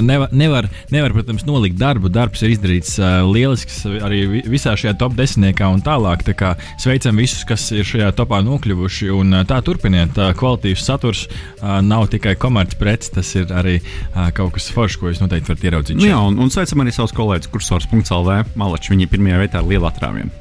[0.00, 2.08] nevar, nevar, nevar protams, nolikt darbu.
[2.12, 6.24] Darbs ir izdarīts uh, lielisks arī visā šajā top desmitniekā un tālāk.
[6.24, 9.10] Tā kā sveicam visus, kas ir šajā topā nokļuvuši.
[9.12, 10.16] Un, uh, tā turpiniet.
[10.16, 15.12] Uh, kvalitīvs saturs uh, nav tikai komercpreces, tas ir arī uh, kaut kas foršs, ko
[15.12, 16.00] jūs noteikti varat ieraudzīt.
[16.00, 18.40] Nu, jā, un, un sveicam arī savus kolēģus kursors.lv.
[18.56, 20.32] Malači viņi pirmajā vietā ar lielu atrāvienu.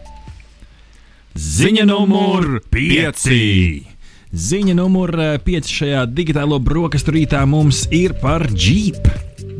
[1.33, 3.92] Ziņa numur 5!
[4.33, 5.11] Ziņa numur
[5.45, 9.05] 5 eh, šajā digitālo brokastu rītā mums ir par Jeep.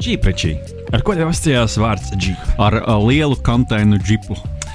[0.01, 0.55] Jeeprečī.
[0.89, 2.47] Ar ko tev asociējās vārds Jeep?
[2.57, 4.33] Ar uh, lielu konteineru džipu.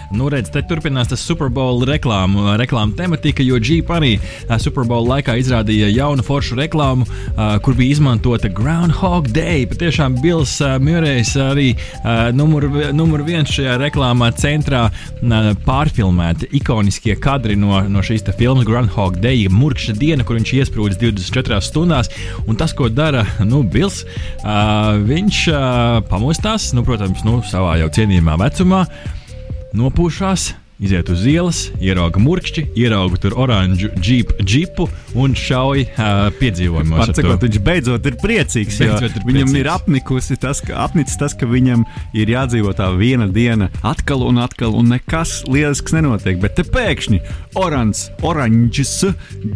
[0.08, 4.14] Nu, redz, te turpinās tas Super Bowl reklāmu, reklāmu tematika, jo Jeep arī
[4.56, 7.04] Super Bowl laikā izrādīja jaunu foršu reklāmu,
[7.64, 9.66] kur bija izmantota Groundhog Day.
[9.68, 11.74] Patiešām Bills Murrejs arī
[12.32, 12.64] numur,
[12.96, 14.86] numur viens šajā reklāmā centrā
[15.68, 21.60] pārfilmēti ikoniskie kadri no, no šīs filmas Groundhog Day, murkša diena, kur viņš iesprūdis 24
[21.68, 22.08] stundās.
[22.48, 24.06] Un tas, ko dara nu, Bills,
[25.12, 25.44] viņš
[26.08, 28.86] pamostās, nu, protams, nu, savā jau cienījamā vecumā
[29.76, 30.54] nopūšās.
[30.78, 34.84] Iziet uz ielas, ierauga murkšķi, ierauga tur oranžu džipu, džipu
[35.18, 37.10] un šauj uh, piedzīvojumus.
[37.18, 38.78] Sakot, viņš beidzot ir priecīgs.
[38.84, 39.58] Beidzot ir viņam priecīgs.
[39.58, 41.82] ir apnikusi tas, ka, apnicis tas, ka viņam
[42.14, 46.38] ir jādzīvo tā viena diena atkal un atkal, un nekas lielisks nenotiek.
[46.38, 47.24] Bet te pēkšņi
[47.58, 48.94] oranžs, oranžs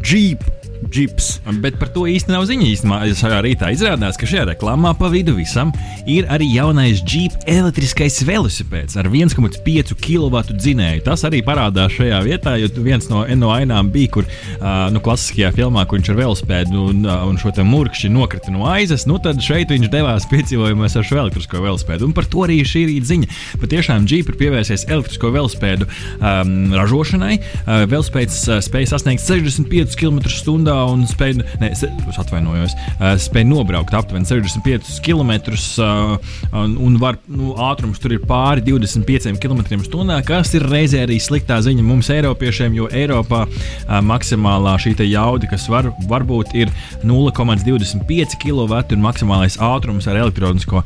[0.02, 1.40] džipu džips.
[1.62, 2.68] Bet par to īsti nav ziņa.
[2.72, 5.72] Īstenībā šajā rītā izrādās, ka šajā reklāmā pa vidu visam
[6.08, 11.04] ir arī jaunais Jeep elektriskais velosipēds ar 1,5 kW dzinēju.
[11.06, 14.28] Tas arī parādās šajā vietā, jo viens no, no ainām bija, kur
[14.92, 19.18] nu, klasiskajā filmā, kur viņš ar velosipēdu un, un šo murkšķi nokrita no aizas, nu
[19.22, 22.08] tad šeit viņš devās piedzīvojumos ar šo elektrisko velosipēdu.
[22.08, 23.30] Un par to arī šī rīta ziņa.
[23.62, 27.38] Patiešām Jeep ir pievērsies elektrisko velosipēdu um, ražošanai.
[27.38, 32.74] Uh, velosipēds uh, spēja sasniegt 65 km/h stundā un spēja, ne, es atvainojos,
[33.22, 35.32] spēja nobraukt aptuveni 65 km.
[36.82, 41.84] Un var, nu, ātrums tur ir pāri 25 km/h, kas ir reizē arī sliktā ziņa
[41.84, 43.44] mums, Eiropiešiem, jo Eiropā
[44.02, 46.70] maksimālā šī jauda, kas var, varbūt ir
[47.04, 50.82] 0,25 kW un maksimālais ātrums ar elektronisko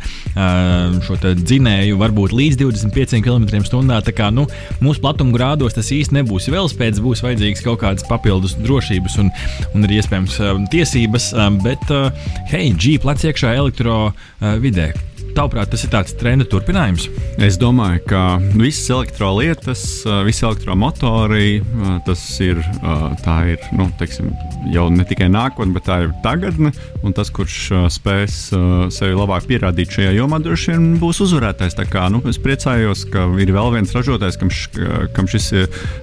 [1.36, 4.00] dzinēju var būt līdz 25 km/h.
[4.06, 4.46] Tā kā nu,
[4.82, 9.32] mūsu platuma grādos tas īsti nebūs vēl spēc, būs vajadzīgs kaut kādas papildus drošības un,
[9.76, 12.08] un arī iespējams um, tiesības, um, bet uh,
[12.52, 14.06] hei, Jeep lec iekšā elektro
[14.40, 15.15] uh.
[15.36, 17.10] Tavuprāt, tas ir tāds trenda turpinājums?
[17.44, 18.20] Es domāju, ka
[18.54, 19.82] visas elektrolietas,
[20.24, 21.58] visi elektromotori,
[22.06, 22.62] tas ir,
[23.44, 24.30] ir nu, teiksim,
[24.72, 26.72] jau ne tikai nākotne, bet tā ir tagadne.
[27.04, 27.58] Un tas, kurš
[27.92, 28.38] spēs
[28.96, 31.76] sevi labāk pierādīt šajā jomā, droši vien būs uzvarētājs.
[31.92, 35.50] Kā, nu, es priecājos, ka ir vēl viens ražotājs, kam, š, kam šis,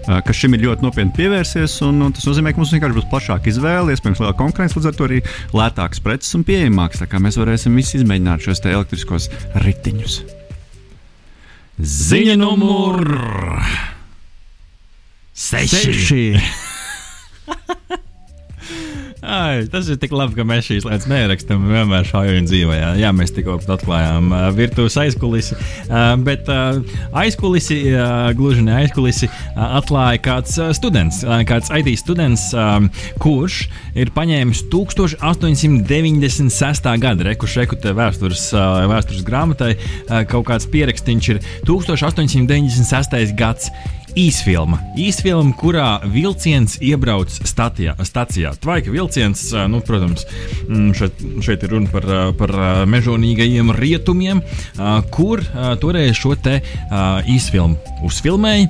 [0.05, 1.79] kas šim ir ļoti nopietni pievērsies.
[1.89, 5.01] Un, un tas nozīmē, ka mums vienkārši būs plašāka izvēle, iespējams, lielāka konkurence, līdz ar
[5.01, 5.23] to arī
[5.57, 7.01] lētāks preces un pieejamāks.
[7.23, 10.21] Mēs varēsim visi izmēģināt šos elektriskos savus riteņus.
[11.79, 13.01] Ziņa numur
[15.33, 16.39] 6.
[19.23, 22.75] Ai, tas ir tik labi, ka mēs šīs lietas nerakstām vienmēr šādi dzīvē.
[22.75, 25.55] Jā, jā mēs tikko atklājām uh, virtuves aizkulisi.
[25.87, 26.83] Uh, bet uh,
[27.21, 32.83] aizkulisi, uh, gluži ne aizkulisi, uh, atklāja kāds uh, students, uh, kāds IT students, uh,
[33.23, 36.91] kurš ir paņēmis 1896.
[37.07, 39.79] gada rekursu, rekutē vēstures, uh, vēstures grāmatai.
[39.79, 43.31] Uh, kaut kāds pierakstīns ir 1896.
[43.39, 43.71] gads
[44.19, 44.79] īsfilma.
[44.99, 48.53] Īsfilma, kurā vilciens iebrauc statijā, stacijā.
[48.61, 50.25] Tvaika vilciens, nu, protams,
[50.67, 52.53] mm, šeit, šeit ir runa par, par
[52.89, 54.43] mežonīgajiem rietumiem,
[55.13, 55.43] kur
[55.81, 56.59] toreiz šo te
[57.29, 58.69] īsfilmu uzfilmēja.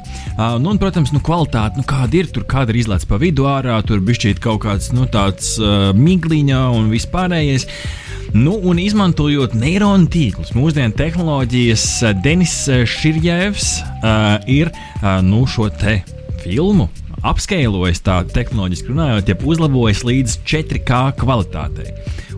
[0.62, 3.80] Nu, un, protams, nu, kvalitāte, nu, kāda ir tur, kāda ir izlaists pa vidu ārā,
[3.88, 5.56] tur bija šķiet kaut kāds nu, tāds
[5.98, 7.68] migliņa un vispārējais.
[8.34, 11.84] Nu, un izmantojot neironu tīklus, mūsdienu tehnoloģijas,
[12.26, 12.56] Denis
[12.90, 16.00] Širjevs uh, ir uh, nu, šo te
[16.42, 16.88] filmu
[17.22, 21.94] apskailojis tā tehnoloģiski runājot, ja uzlabojis līdz 4K kvalitātei.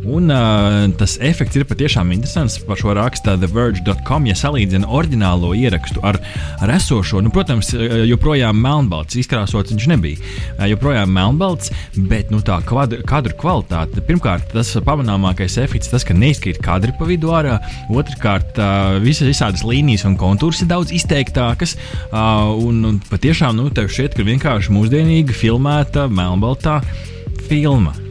[0.05, 2.59] Un uh, tas efekts ir patiešām interesants.
[2.65, 4.27] Par šo raksta TheVerge.com.
[4.29, 6.19] Ja salīdzina oriģinālo ierakstu ar,
[6.61, 7.71] ar esošo, nu, protams,
[8.05, 10.21] joprojām melnbalts, izkrāsots viņš nebija.
[10.69, 11.71] Joprojām melnbalts,
[12.11, 14.03] bet nu, tā kadru kvalitāte.
[14.05, 17.57] Pirmkārt, tas pamanāmākais efekts, tas, ka neizkrīt kadri pa vidu ārā.
[17.89, 21.77] Otrakārt, uh, visas visādas līnijas un kontūrs ir daudz izteiktākas.
[22.11, 26.81] Uh, un, un patiešām, nu, tev šķiet, ka vienkārši mūsdienīga filmēta melnbaltā
[27.49, 28.04] filma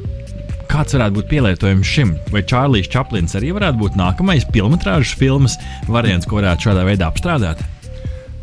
[0.70, 2.16] kāds varētu būt pielietojums šim?
[2.33, 5.59] Vai Čārlis Čaplins arī varētu būt nākamais filmas filmas
[5.90, 7.62] variants, ko varētu šādā veidā apstrādāt?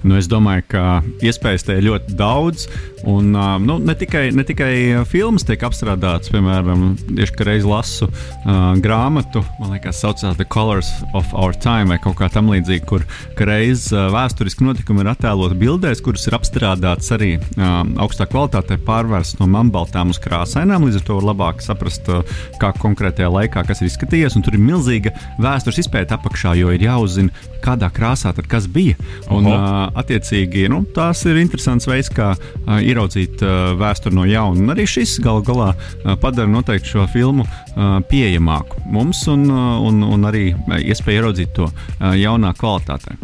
[0.02, 0.84] Nu, es domāju, ka
[1.22, 2.68] iespējas te ir ļoti daudz.
[3.10, 4.74] Un, nu, ne, tikai, ne tikai
[5.10, 11.32] filmas tiek apstrādātas, piemēram, tieši reiz lasu uh, grāmatu, man liekas, saucās The Colors of
[11.34, 13.06] Our Time vai kaut kā tamlīdzīga, kur
[13.42, 19.42] reiz uh, vēsturiski notikumi ir attēloti bildēs, kuras ir apstrādātas arī uh, augstā kvalitātē, pārvērstas
[19.42, 20.86] no melnbaltām uz krāsainām.
[20.86, 22.22] Līdz ar to var labāk saprast, uh,
[22.62, 24.38] kā konkrētajā laikā kas ir izskatījies.
[24.42, 27.34] Tur ir milzīga vēstures izpēta apakšā, jo ir jāuzzina,
[27.66, 28.98] kādā krāsā tad kas bija.
[29.34, 34.62] Un, uh, attiecīgi, nu, tās ir interesants veids, kā uh, ieraudzīt uh, vēsturi no jauna.
[34.62, 39.78] Un arī šis galu galā uh, padara noteikti šo filmu uh, pieejamāku mums un, uh,
[39.88, 40.52] un, un arī
[40.82, 43.18] iespēju ieraudzīt to uh, jaunā kvalitātē.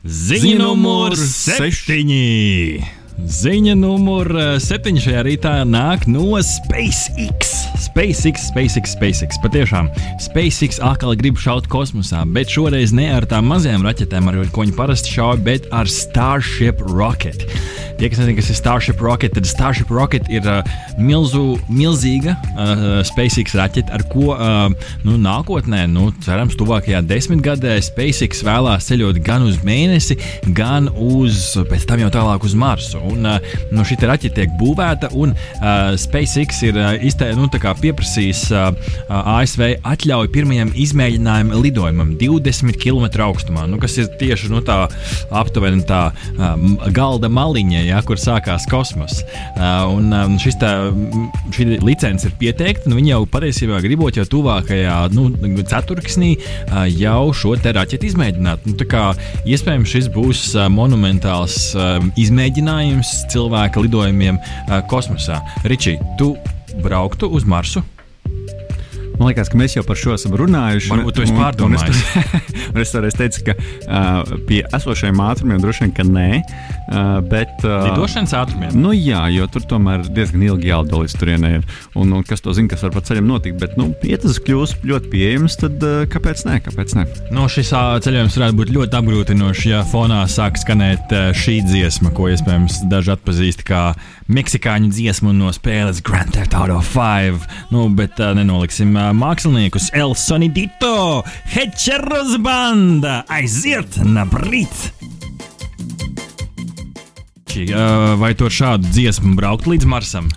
[0.00, 2.80] Ziņa numur septiņi!
[3.20, 4.30] Ziņa numur
[4.64, 7.59] septiņi šajā rītā nāk no SpaceX.
[7.80, 9.40] SpaceX, SpaceX, SpaceX.
[9.40, 9.88] Patiešām
[10.20, 14.76] SpaceX atkal grib šaut kosmosā, bet šoreiz ne ar tām mazajām raķetēm, ar ko viņi
[14.76, 17.46] parasti šauj, bet ar Starship Rocket.
[18.00, 20.60] Tie, kas nezina, kas ir Starship Rocket, tad Starship Rocket ir uh,
[21.00, 24.72] milzu, milzīga uh, SpaceX raķete, ar ko uh,
[25.04, 30.16] nu, nākotnē, nu, cerams, tuvākajā desmitgadē SpaceX vēlās ceļot gan uz mēnesi,
[30.56, 33.00] gan uz, pēc tam jau tālāk uz Marsu.
[33.10, 38.42] Un, uh, nu, šī raķete tiek būvēta, un uh, SpaceX ir uh, iztē, nu, pieprasījis
[38.54, 38.70] uh,
[39.10, 44.82] ASV atļauju pirmajam izmēģinājuma lidojumam 20 km augstumā, nu, kas ir tieši nu, tā
[45.34, 46.10] aptuveni tā
[46.94, 49.20] galda maliņa ja, kur sākās kosmos.
[49.60, 50.72] Un šis tā,
[51.54, 55.28] šī licence ir pieteikta, un viņi jau patiesībā gribot jau tuvākajā nu,
[55.70, 56.32] ceturksnī
[56.96, 58.68] jau šo te raķeti izmēģināt.
[58.68, 59.10] Nu, kā,
[59.48, 61.58] iespējams, šis būs monumentāls
[62.20, 64.40] izmēģinājums cilvēka lidojumiem
[64.90, 65.40] kosmosā.
[65.68, 66.34] Ričī, tu
[66.74, 67.82] brauktu uz Marsu?
[69.20, 70.88] Man liekas, ka mēs jau par šo esam runājuši.
[70.94, 71.98] Varbūt jūs pārdomājat.
[72.70, 76.28] Un es toreiz teicu, ka uh, pie esošajiem ātrumiem droši vien, ka nē.
[76.40, 78.72] Uh, bet, uh, Lidošanas ātrumiem?
[78.80, 81.58] Nu, jā, jo tur tomēr diezgan ilgi jālido līdz turienei.
[82.00, 83.58] Un, un kas to zina, kas var pa ceļam notikt.
[83.60, 86.56] Bet, nu, ja tas kļūs ļoti pieejams, tad uh, kāpēc ne?
[86.64, 87.04] Kāpēc ne?
[87.36, 92.30] No šis ceļojums varētu būt ļoti apgrūtinošs, ja fonā sāk skanēt uh, šī dziesma, ko
[92.32, 93.90] iespējams daži atpazīst kā
[94.32, 97.44] meksikāņu dziesmu no spēles Grand Theft Auto 5.
[97.74, 98.96] Nu, bet uh, nenoliksim.
[98.96, 104.90] Uh, māksliniekus El Sonidito, Hečeros banda, aiziet na brīt!
[108.20, 110.28] Vai tu ar šādu dziesmu brauktu līdz Marsam?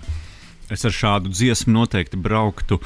[0.73, 2.79] Es ar šādu dziesmu noteikti brauktu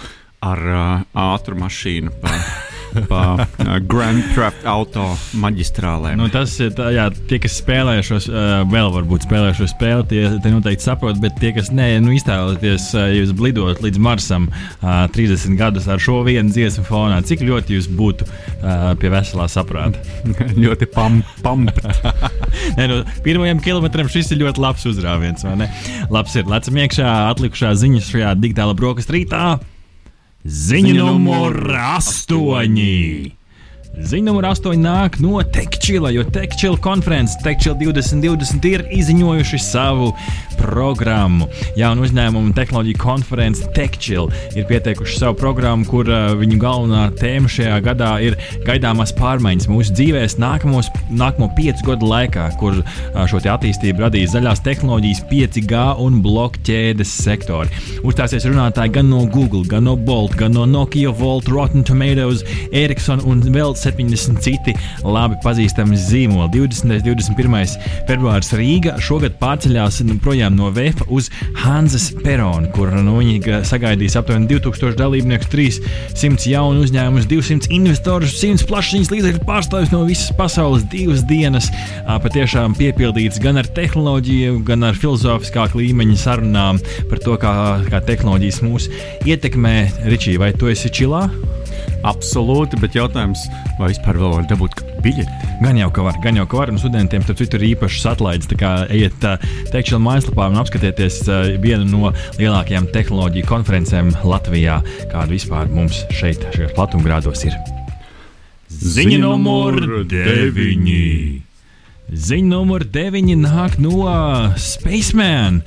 [0.43, 2.11] ar uh, ātru mašīnu.
[2.21, 2.35] Pa
[3.09, 5.05] pa uh, Grand Theft Auto
[5.41, 6.17] maģistrālēm.
[6.19, 10.07] Nu, tas ir tā, jā, tie, kas spēlē šo, uh, vēl varbūt spēlē šo spēli,
[10.11, 14.49] tie, tie noteikti saprot, bet tie, kas nē, nu, iztēloties, uh, jūs lidot līdz Marsam
[14.49, 19.47] uh, 30 gadus ar šo vienu dziesmu fonā, cik ļoti jūs būtu uh, pie veselā
[19.51, 20.01] saprāta?
[20.63, 21.81] ļoti pampt.
[22.77, 25.71] nē, nu, pirmajam kilometram šis ir ļoti labs uzrāviens, vai ne?
[26.13, 29.57] Labs ir, lecam iekšā, atlikušā ziņas šajā digitālā brokastu rītā.
[30.47, 33.33] Ziņa numur astoņi!
[33.97, 40.11] Ziņa numur 8 nāk no Tekčila, jo Tekčila konferences Tekčila 2020 ir izziņojuši savu
[40.59, 41.47] programmu.
[41.77, 47.79] Jaunu uzņēmumu tehnoloģiju konferences Tekčila ir pieteikuši savu programmu, kur uh, viņu galvenā tēma šajā
[47.87, 54.05] gadā ir gaidāmās pārmaiņas mūsu dzīvēs nākamos, nākamo piecu gadu laikā, kur uh, šo attīstību
[54.05, 57.73] radīs zaļās tehnoloģijas, 5G un blokķēdes sektori.
[58.05, 63.25] Uzstāsies runātāji gan no Google, gan no Bolt, gan no Nokia, Volt, Rotten Tomatoes, Ericsson
[63.25, 66.49] un vēl 70 citi labi pazīstami zīmoli.
[66.53, 66.91] 20.
[66.91, 67.75] un 21.
[68.07, 71.29] februāris Rīga šogad pārceļās projām no VF uz
[71.61, 78.67] Hanzas peronu, kur nu, viņi sagaidīs aptuveni 2000 dalībnieku, 300 jaunu uzņēmumus, 200 investorus, 100
[78.69, 80.85] plašsaziņas līdzekļu pārstāvjus no visas pasaules.
[80.91, 81.69] Divas dienas
[82.23, 87.53] patiešām piepildīts gan ar tehnoloģiju, gan ar filozofiskāku līmeņa sarunām par to, kā,
[87.91, 88.89] kā tehnoloģijas mūs
[89.27, 89.77] ietekmē.
[90.07, 91.27] Ričī, vai tu esi čilā?
[92.07, 93.41] Absolūti, bet jautājums,
[93.79, 95.49] vai vispār vēl var dabūt biļeti?
[95.63, 96.71] Gan jau, ka var, gan jau, ka var.
[96.71, 98.49] Un studentiem tur citur ir īpašas atlaides.
[98.51, 99.17] Tā kā ejiet
[99.73, 101.23] teikšana mājaslapā un apskatieties
[101.63, 104.79] vienu no lielākajām tehnoloģiju konferencēm Latvijā,
[105.11, 107.57] kāda vispār mums šeit, šajos platumgrādos ir.
[108.67, 111.46] Ziņa numur 9.
[112.07, 114.07] Ziņa numur 9 nāk no
[114.63, 115.57] Spaceman.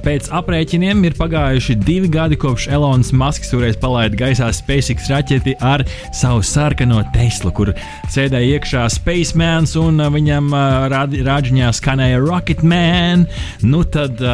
[0.00, 5.84] Pēc aprēķiniem ir pagājuši divi gadi kopš Elonas Masks toreiz palaida gaisā SpaceX raķeti ar
[6.16, 7.74] savu sarkano Teslu, kur
[8.08, 10.48] sēdēja iekšā Spacemans un viņam
[11.28, 13.26] rāģiņā skanēja Rocketman.
[13.60, 14.24] Nu tad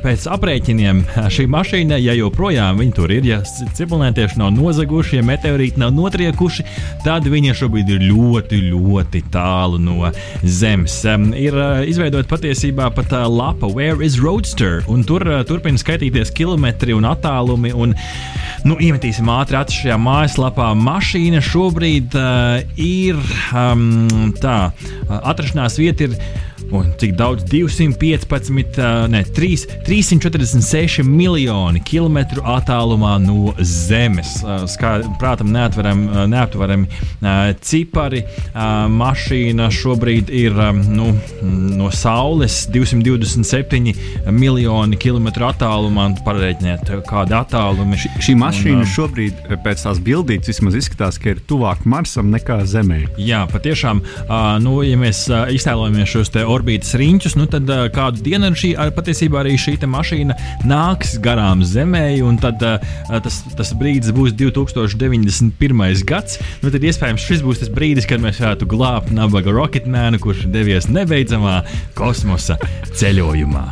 [0.00, 1.04] pēc aprēķiniem
[1.36, 6.64] šī mašīna, ja joprojām viņi tur ir, ja civilizētieši nav nozaguši, ja meteorīti nav notriekuši,
[7.04, 10.08] tad viņi šobrīd ir ļoti, ļoti tālu no
[10.40, 10.94] Zemes zemes.
[11.38, 16.32] Ir uh, izveidota patiesībā pat uh, lapa Where is Roadster, un tur uh, turpina skaitīties
[16.36, 17.72] kilometri un attālumi.
[17.74, 17.96] Un,
[18.68, 20.70] nu, iemetīsim ātri acis šajā mājaslapā.
[20.78, 23.18] Mašīna šobrīd uh, ir
[23.50, 24.56] um, tā,
[25.22, 26.18] atrašanās vieta ir
[26.70, 27.44] Un cik daudz?
[27.50, 34.38] 215, ne, 3, 346 miljoni kilometru attālumā no Zemes.
[34.80, 36.86] Kā, prātam, neaptverami
[37.60, 38.22] cipari.
[38.92, 40.56] Mašīna šobrīd ir
[40.88, 41.10] nu,
[41.76, 46.08] no Saules 227 miljoni kilometru attālumā.
[46.26, 48.08] Parēķiniet, kāda attāluma ir.
[48.22, 53.02] Šī mašīna un, šobrīd pēc tās bildītes vismaz izskatās, ka ir tuvāk Marsam nekā Zemē.
[53.20, 54.02] Jā, patiešām,
[54.64, 59.42] nu, ja mēs iztēlojamies šos te orbītas riņķus, nu tad uh, kādu dienu šī, patiesībā
[59.42, 60.36] arī šī mašīna
[60.68, 62.78] nāks garām Zemē, un tad uh,
[63.24, 66.04] tas, tas brīdis būs 2091.
[66.08, 66.38] gads.
[66.62, 70.90] Nu, tad iespējams šis būs tas brīdis, kad mēs varētu glābt nabaga Rocketmanu, kurš devies
[70.92, 71.62] nebeidzamā
[71.98, 72.58] kosmosa
[72.92, 73.66] ceļojumā.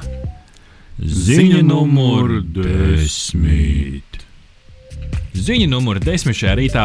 [1.01, 4.10] Ziņa numur desmit.
[5.31, 6.85] Ziņa numur 10 šajā rītā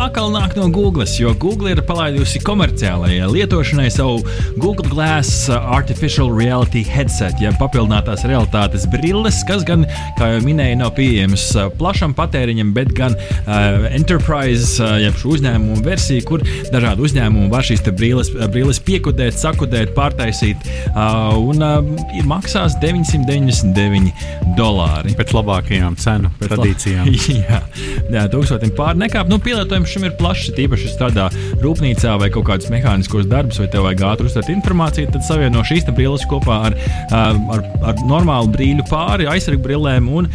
[0.00, 4.20] atkal nāk no Google, jo Google ir palaidusi komerciālajai lietošanai savu
[4.62, 9.82] Google Glass Artificial Reality headset, jeb papildinātās realitātes brilles, kas gan,
[10.20, 11.48] kā jau minēju, nav pieejamas
[11.80, 17.66] plašam patēriņam, bet gan uh, Enterprise, uh, jeb šo uzņēmumu versiju, kur dažādi uzņēmumi var
[17.66, 25.18] šīs brilles, uh, brilles piekudēt, sakudēt, pārtaisīt, uh, un uh, maksās 999 dolāri.
[25.18, 27.10] Pēc labākajām cenu tradīcijām.
[27.40, 27.64] Jā
[28.10, 29.30] jā, tūkstotim pār nekāp.
[29.30, 31.28] Nu, pielietojums šim ir plašs, tīpaši strādā
[31.62, 35.88] rūpnīcā vai kaut kādus mehāniskos darbus, vai tev vajag ātri uztvert informāciju, tad savieno šīs
[35.90, 36.76] brilles kopā ar,
[37.16, 40.28] ar, ar normālu brīļu pāri, aizsargu brillēm un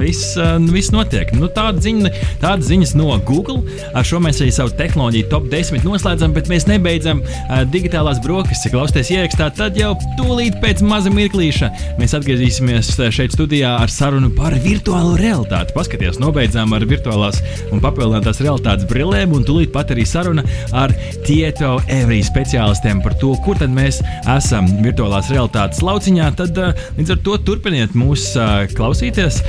[0.00, 0.36] viss,
[0.72, 1.32] viss notiek.
[1.38, 3.62] Nu, tāda ziņa, tāda ziņas no Google.
[3.96, 7.22] Ar šo mēs arī savu tehnoloģiju top 10 noslēdzam, bet mēs nebeidzam
[7.72, 8.72] digitālās brokastis.
[8.72, 14.56] Klausieties, ierakstā, tad jau tūlīt pēc maza mirklīša mēs atgriezīsimies šeit studijā ar sarunu par
[14.64, 15.74] virtuālo realitāti.
[15.76, 17.40] Paskaties, nobeidzām ar ar virtuālās
[17.72, 20.44] un papildinātās realitātes brillēm, un tūlīt pat arī saruna
[20.76, 20.92] ar
[21.26, 24.00] Tieto Evriju speciālistiem par to, kur tad mēs
[24.34, 26.30] esam virtuālās realitātes lauciņā.
[26.38, 26.58] Tad
[26.98, 28.32] līdz ar to turpiniet mūs
[28.76, 29.40] klausīties,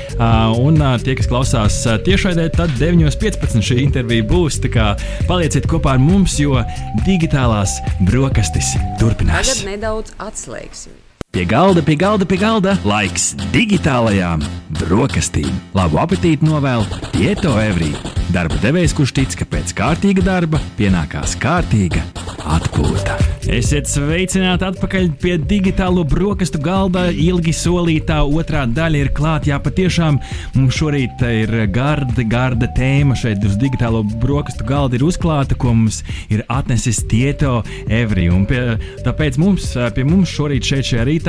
[0.61, 4.61] un tie, kas klausās tiešraidē, tad 9.15 šī intervija būs.
[4.63, 4.89] Tā kā
[5.29, 6.59] palieciet kopā ar mums, jo
[7.07, 9.49] digitālās brokastis turpinās.
[9.49, 11.02] Tagad nedaudz atslēgsim.
[11.33, 14.43] Pie galda, pie galda, pie galda laiks digitālajām
[14.83, 15.49] brokastīm.
[15.73, 17.89] Labu apetīti novēl Tieto Evrī.
[18.33, 22.05] Darba devējs, kurš tic, ka pēc kārtīga darba pienākās kārtīga
[22.43, 23.17] atpūta.
[23.53, 27.05] Esiet sveicināti atpakaļ pie digitālo brokastu galda.
[27.11, 29.51] Ilgi solītā otrā daļa ir klāta.
[29.51, 30.19] Jā, patiešām
[30.55, 36.01] mums šorīt ir garda, garda tēma šeit uz digitālo brokastu galda ir uzklāta, ko mums
[36.33, 38.29] ir atnesis Tieto Evri.
[38.33, 38.61] Un pie,
[39.05, 41.22] tāpēc mums, pie mums šorīt šeit šajā rītā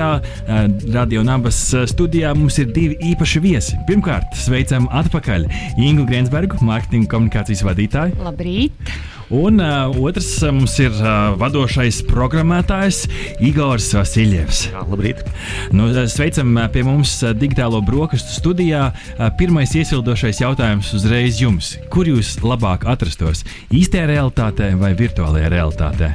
[0.94, 1.58] Radio Nabas
[1.90, 3.78] studijā mums ir divi īpaši viesi.
[3.88, 5.48] Pirmkārt, sveicam atpakaļ
[5.80, 8.18] Ingu Grensbergu, mārketinga komunikācijas vadītāju.
[8.24, 8.94] Labrīt!
[9.32, 13.04] Un uh, otrs mums ir uh, vadošais programmētājs
[13.44, 14.66] Igors Vasiljevs.
[14.72, 15.22] Jā, labrīt!
[15.74, 18.90] Nu, sveicam pie mums digitālo brokastu studijā.
[19.40, 21.74] Pirmais iesildošais jautājums uzreiz jums.
[21.92, 23.46] Kur jūs labāk atrastos?
[23.74, 26.12] Īstajā realitātē vai virtuālajā realitātē?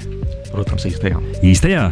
[0.53, 1.19] Protams, īstajā.
[1.45, 1.89] Īstajā?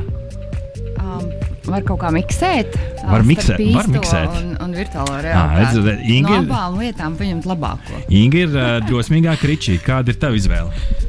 [1.68, 2.78] Var kaut kā miksēt.
[3.04, 4.38] Var miksēt, var miksēt.
[4.40, 5.84] Un, un virtuālo realitāti.
[5.92, 8.02] À, Inga, no abām lietām paņemt labāko.
[8.08, 9.78] Inga ir uh, drosmīgāka ričī.
[9.84, 11.06] Kāda ir tava izvēle?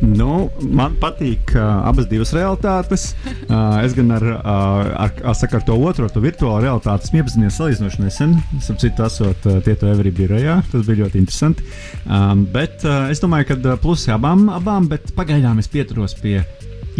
[0.00, 3.10] Nu, man patīk uh, abas divas realitātes.
[3.50, 7.58] Uh, es gan ar, uh, ar, ar, ar to otro, to virtuālo realitāti esmu iepazinies
[7.60, 8.34] salīdzinoši nesen.
[8.64, 10.60] Starp citu, esot uh, Tieto Every birojā.
[10.72, 11.68] Tas bija ļoti interesanti.
[12.06, 16.38] Um, bet uh, es domāju, ka plusi abām, abām, bet pagaidām es pieturos pie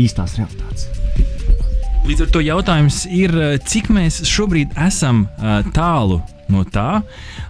[0.00, 0.90] īstās realitātes.
[2.08, 3.34] Līdz ar to jautājums ir,
[3.68, 7.02] cik mēs šobrīd esam uh, tālu no tā,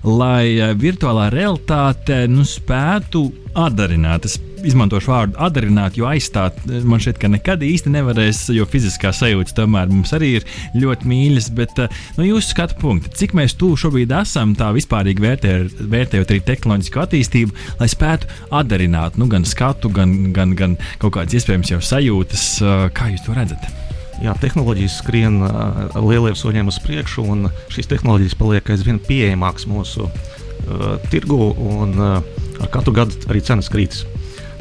[0.04, 4.26] lai uh, virtuālā realitāte nu, spētu atdarināt.
[4.28, 9.56] Es izmantošu vārdu atdarināt, jo aizstāt eh, man ka nekad īsti nevarēs, jo fiziskā sajūta
[9.60, 10.46] tomēr mums arī ir
[10.78, 11.50] ļoti mīļas.
[11.56, 16.34] Bet eh, no jūsu skatu punkta, cik mēs tuvu šobrīd esam, tā vispārīgi vērtē, vērtējot
[16.34, 18.30] arī tehnoloģisko attīstību, lai spētu
[18.62, 23.24] atdarināt nu, gan skatu, gan, gan, gan kaut kādas iespējams jau sajūtas, eh, kā jūs
[23.26, 23.89] to redzat.
[24.20, 30.04] Jā, tehnoloģijas skrien uh, lieliem soļiem uz priekšu, un šīs tehnoloģijas paliek aizvien pieejamākas mūsu
[30.04, 32.18] uh, tirgu, un uh,
[32.60, 34.02] ar katru gadu arī cenas krītas.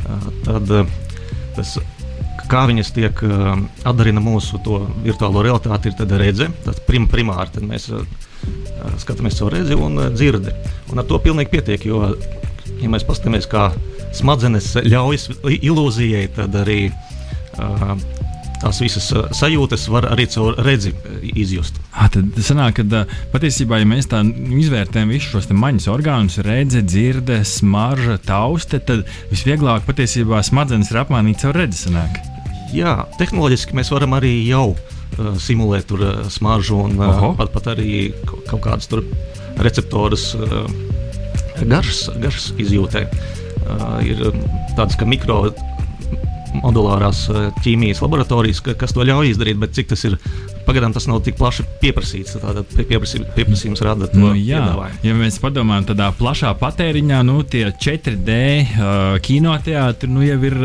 [0.06, 0.72] Uh, tad
[1.58, 1.74] tas,
[2.50, 3.20] kā viņas tiek
[3.86, 4.62] atdarina mūsu
[5.04, 6.48] virtuālo realitāti, ir redze.
[6.64, 7.90] Tas prim, primāri tad mēs
[9.04, 10.56] skatāmies savu redzi un dzirdi.
[10.90, 12.16] Un ar to pilnīgi pietiek, jo,
[12.80, 13.68] ja mēs paskatāmies, kā
[14.16, 15.28] smadzenes ļaujas
[15.60, 17.94] ilūzijai, tad arī uh,
[18.60, 20.92] tās visas sajūtas var arī caur redzi
[21.32, 21.80] izjust.
[21.94, 23.04] À, tad sanāk, ka
[23.34, 29.88] patiesībā, ja mēs tā izvērtējam visus šos maņas orgānus, redzi, dzirde, smarža, tauste, tad visvieglāk
[29.88, 31.86] patiesībā smadzenes ir apmānīt caur redzi.
[31.88, 32.20] Sanāk.
[32.76, 37.72] Jā, tehnoloģiski mēs varam arī jau uh, simulēt tur, uh, smaržu un uh, pat, pat
[37.74, 38.92] arī kaut kādas
[39.64, 40.68] receptorus uh,
[41.64, 43.08] garšas, garšas izjūtē.
[43.70, 44.22] Uh, ir
[44.78, 45.48] tādas kā mikro
[46.58, 50.18] modulārās eh, ķīmijas laboratorijas, ka, kas to ļauj izdarīt, bet cik tas ir
[50.70, 52.38] pagaidām tas nav tik plaši pieprasīts.
[52.40, 55.02] Tātad pieprasījums, rada to nu, jā, piedāvājumu.
[55.08, 60.58] Ja mēs padomājam tādā plašā patēriņā, nu tie 4D uh, kinoteātri nu, jau ir,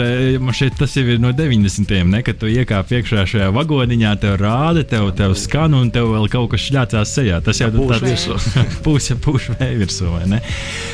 [0.44, 1.94] man šeit tas jau ir no 90.
[2.10, 6.28] ne, kad tu iekāp iekšā šajā vagoniņā, tev rāda, tev, tev skan un tev vēl
[6.32, 7.40] kaut kas šļācās sejā.
[7.44, 8.48] Tas jau ir tāds
[8.84, 10.42] pūš, pūš vēja virsū, vai ne?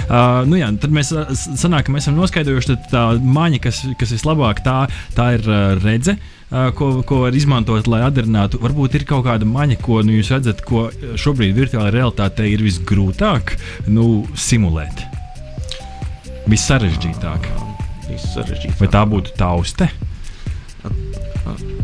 [0.07, 4.15] Uh, nu jā, tad mēs sanāk, ka mēs esam noskaidrojuši, ka tā maņa, kas, kas
[4.17, 4.85] vislabāk tā,
[5.17, 6.19] tā ir uh, redze.
[6.51, 8.59] Uh, ko, ko var izmantot, lai atdarinātu.
[8.59, 13.55] Varbūt ir kaut kāda maņa, ko nu, jūs redzat, ko šobrīd virtuālajā realitātē ir visgrūtāk
[13.87, 15.05] nu, simulēt.
[16.51, 17.47] Vissarežģītāk.
[18.09, 18.81] Vissarežģītāk.
[18.83, 19.93] Vai tā būtu tauste?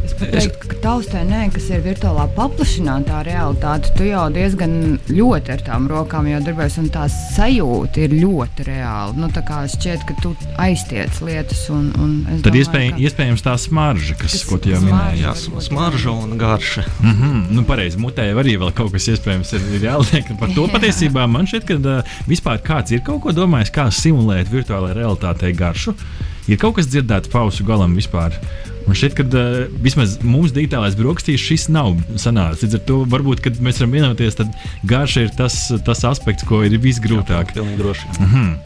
[0.07, 5.65] Es teiktu, ka taustē nē, kas ir virtuālā paplašinātā realitāte, tu jau diezgan ļoti ar
[5.67, 9.17] tām rokām darbojies, un tā sajūta ir ļoti reāla.
[9.19, 10.33] Nu, tā kā šķiet, ka tu
[10.63, 11.65] aiztiec lietas.
[11.75, 13.03] Un, un Tad domāju, iespēj, ka...
[13.09, 15.25] iespējams tā smarža, kas, kas ko tu jau minēji.
[15.25, 15.35] Jā,
[15.67, 16.87] smarža un garša.
[17.01, 17.43] Mm -hmm.
[17.59, 20.31] nu, pareizi, mutē arī vēl kaut kas iespējams ir, ir jāliek.
[20.39, 24.53] Par to patiesībā man šķiet, ka uh, vispār kāds ir kaut ko domājis, kā simulēt
[24.53, 25.97] virtuālajai realitātei garšu.
[26.47, 28.33] Ir kaut kas dzirdēts pausu galam vispār.
[28.87, 32.63] Man šķiet, ka uh, vismaz mūsu digitālais brokastīs šis nav sanācis.
[32.63, 34.55] Līdz ar to varbūt, kad mēs varam vienoties, tad
[34.87, 37.51] garša ir tas, tas aspekts, ko ir visgrūtāk.
[37.51, 38.07] Jā, pilnīgi droši.
[38.21, 38.57] Mm -hmm.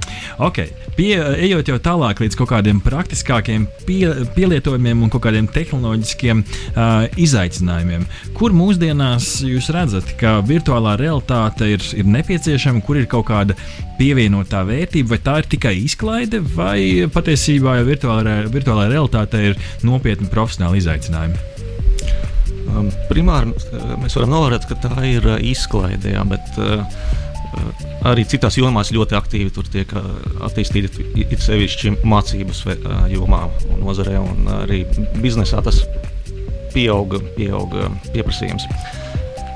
[0.49, 0.69] okay.
[0.97, 7.07] Pie, ejot jau tālāk līdz kaut kādiem praktiskākiem pie, pielietojumiem un kaut kādiem tehnoloģiskiem uh,
[7.17, 8.05] izaicinājumiem,
[8.35, 13.57] kur mūsdienās jūs redzat, ka virtuālā realitāte ir, ir nepieciešama, kur ir kaut kāda
[14.01, 20.10] pievienotā vērtība, vai tā ir tikai izklaide, vai patiesībā jau virtuālā, virtuālā realitāte ir nopietna
[20.11, 21.39] nopietni profesionāli izaicinājumi?
[22.71, 26.83] Um, primāri uh, mēs varam novērot, ka tā ir uh, izklaide, jā, bet uh,
[28.11, 29.95] arī citās jomās ļoti aktīvi tiek
[30.47, 32.63] attīstīta it sevišķi mācības
[33.11, 33.41] jomā
[33.83, 34.85] nozarē, un arī
[35.19, 35.83] biznesā tas
[36.75, 38.67] pieauga, pieauga pieprasījums.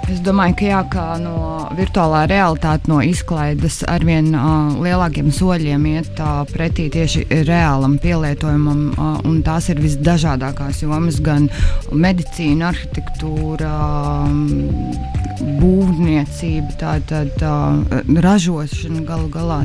[0.04, 1.36] Es domāju, ka jā, ka no
[1.78, 9.14] virtuālā realitāte, no izklaides arvien uh, lielākiem soļiem iet uh, pretī tieši reālam pielietojumam, uh,
[9.24, 11.48] un tās ir visdažādākās jomas, gan
[11.88, 13.72] medicīna, arhitektūra,
[14.28, 14.92] um,
[15.62, 17.80] būvniecība, tā tad uh,
[18.26, 19.62] ražošana galu galā.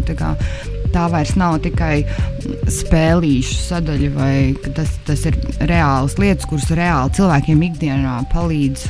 [0.90, 2.06] Tā vairs nav tikai
[2.80, 5.36] spēlīšu sadaļa, vai tas, tas ir
[5.68, 8.88] reāls lietas, kuras reāli cilvēkiem ikdienā palīdz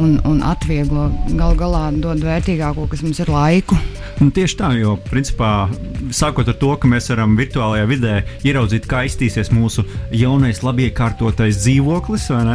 [0.00, 3.76] un, un atvieglo galu galā dod vērtīgāko, kas mums ir laiku.
[4.20, 5.68] Un tieši tā, jo principā
[6.14, 8.14] sākot ar to, ka mēs varam virtuālajā vidē
[8.46, 9.84] ieraudzīt, kā iztīsies mūsu
[10.14, 12.52] jaunais, labi iekārtotais dzīvoklis, uh,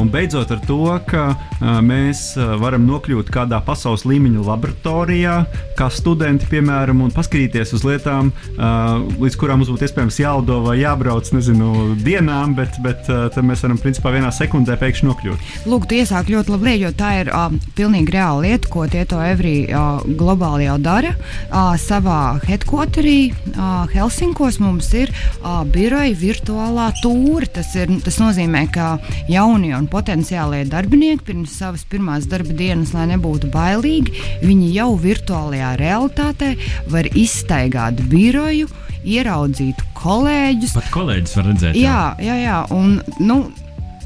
[0.00, 5.36] un beidzot ar to, ka uh, mēs varam nokļūt kādā pasaules līmeņa laboratorijā,
[5.78, 10.78] kā studenti, piemēram, un paskatīties uz lietām, uh, līdz kurām mums būtu iespējams jālido vai
[10.80, 15.48] jābrauc, nezinu, dienām, bet, bet uh, tad mēs varam principā vienā sekundē pēkšņi nokļūt.
[15.70, 19.56] Lūk, tu iesāk ļoti labi, jo tā ir uh, pilnīgi reāla lieta, ko Tieto Evri
[19.68, 21.12] uh, globālajā jau dara.
[21.50, 27.48] Uh, savā headquarterī uh, Helsinkos mums ir uh, biroja virtuālā tūra.
[27.58, 28.92] Tas, ir, tas nozīmē, ka
[29.30, 35.74] jaunie un potenciālie darbinieki pirms savas pirmās darba dienas, lai nebūtu bailīgi, viņi jau virtuālajā
[35.80, 36.54] realitātē
[36.92, 40.76] var izstaigāt biroju, ieraudzīt kolēģus.
[40.76, 41.80] Pat kolēģis var redzēt.
[41.80, 42.58] Jā, jā, jā.
[42.76, 43.42] Un, nu,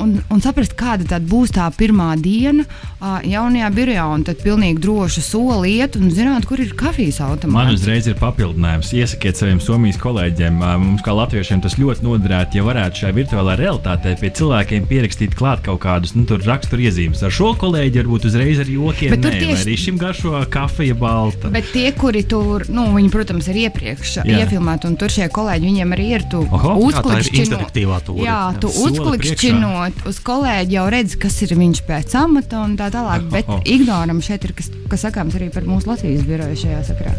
[0.02, 4.06] un, un saprast, kāda būs tā pirmā diena uh, jaunajā birojā.
[4.14, 7.54] Un tad pilnīgi droši soli iet un zināt, kur ir kafijas automāts.
[7.54, 8.92] Man uzreiz ir papildinājums.
[8.96, 13.56] Iesakiet saviem Somijas kolēģiem, uh, mums kā latviešiem tas ļoti noderētu, ja varētu šajā virtuālā
[13.60, 17.22] realitātē pie cilvēkiem pierakstīt klāt kaut kādus nu, raksturiezīmes.
[17.24, 19.60] Ar šo kolēģi varbūt uzreiz ar jokiem, nē, tieši...
[19.62, 21.50] arī šim garšo kafija balta.
[21.54, 24.42] Bet tie, kuri tur, nu, viņi, protams, ir iepriekš Jā.
[24.42, 28.12] iefilmēti, un tur šie kolēģi, viņiem arī ir tu uzklikšķinot.
[28.24, 32.90] Jā, tu uzklikšķinot ejot uz kolēģi, jau redz, kas ir viņš pēc amata un tā
[32.94, 33.26] tālāk.
[33.34, 37.14] Bet ignoram šeit ir kas, kas sakāms arī par mūsu Latvijas biroju šajā sakrā.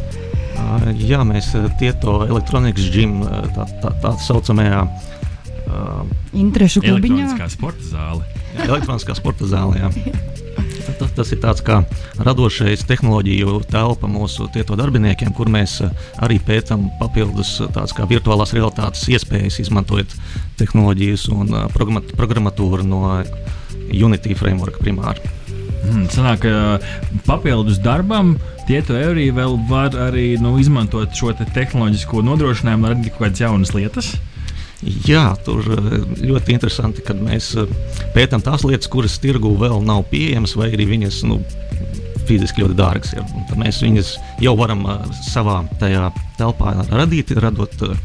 [0.98, 7.28] Jā, mēs tieto elektronikas džimu tā, tā, tā saucamajā uh, interešu klubiņā.
[7.28, 8.24] Elektroniskā sporta zāle.
[8.56, 9.84] Jā, elektroniskā sporta zāle.
[9.84, 9.92] Jā.
[10.86, 11.80] Tas, tas ir tāds kā
[12.22, 18.08] radošais tehnoloģiju telpa mūsu tieto darbiniekiem, kur mēs eh, arī pētām papildus eh, tādas kā
[18.10, 20.14] virtuālās realitātes iespējas, izmantojot
[20.60, 21.66] tehnoloģijas un uh,
[22.16, 23.02] programmatūru no
[23.92, 25.20] Unity framework primāri.
[25.86, 32.24] Hmm, sanāk, ka papildus darbam Tieto Eurī vēl var arī nu, izmantot šo te tehnoloģisko
[32.26, 34.08] nodrošinājumu, lai radītu kaut kādas jaunas lietas.
[34.86, 35.94] Jā, tur eh,
[36.30, 37.70] ļoti interesanti, kad mēs eh,
[38.14, 41.40] pētām tās lietas, kuras tirgu vēl nav pieejamas, vai arī viņas nu,
[42.30, 43.16] fiziski ļoti dārgas.
[43.18, 43.26] Ir.
[43.50, 44.12] Tad mēs viņas
[44.46, 47.96] jau varam eh, savā telpā radīt, radot uh,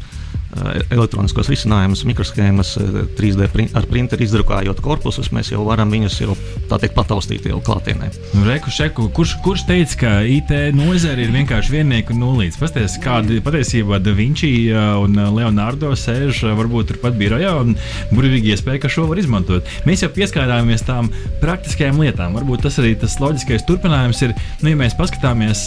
[0.91, 2.73] elektroniskos risinājumus, mikroshēmas,
[3.17, 6.35] 3D eh, prin ar printeru izdrukājot korpusus, mēs jau varam viņus jau
[6.69, 8.11] tā teikt pataustīt jau klātienē.
[8.35, 12.59] Nu, Reku, šeku, kurš, kurš teica, ka IT nozare ir vienkārši viennieku nulīts?
[12.59, 17.77] Pasties, kāda patiesībā Da Vinci eh, un Leonardo sēž varbūt turpat birojā un
[18.11, 19.67] burvīgi iespēja, ka šo var izmantot.
[19.87, 21.09] Mēs jau pieskārāmies tām
[21.41, 22.35] praktiskajām lietām.
[22.37, 25.63] Varbūt tas arī tas loģiskais turpinājums ir, nu, ja mēs paskatāmies,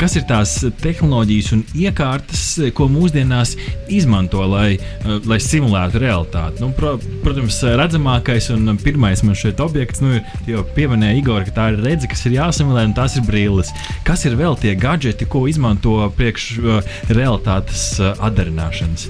[0.00, 2.44] kas ir tās tehnoloģijas un iekārtas,
[2.76, 3.54] ko mūsdienās
[3.98, 6.62] izmanto, lai, eh, lai simulētu realitāti.
[6.64, 11.56] Nu, pro, protams, redzamākais un pirmais man šeit objekts nu, ir jau pieminēja Igor, ka
[11.58, 13.72] tā ir redzes, kas ir jāsimulē, un tās ir brilles.
[14.06, 19.08] Kas ir vēl tie gadgeti, ko izmanto priekš uh, realitātes uh, atdarināšanas?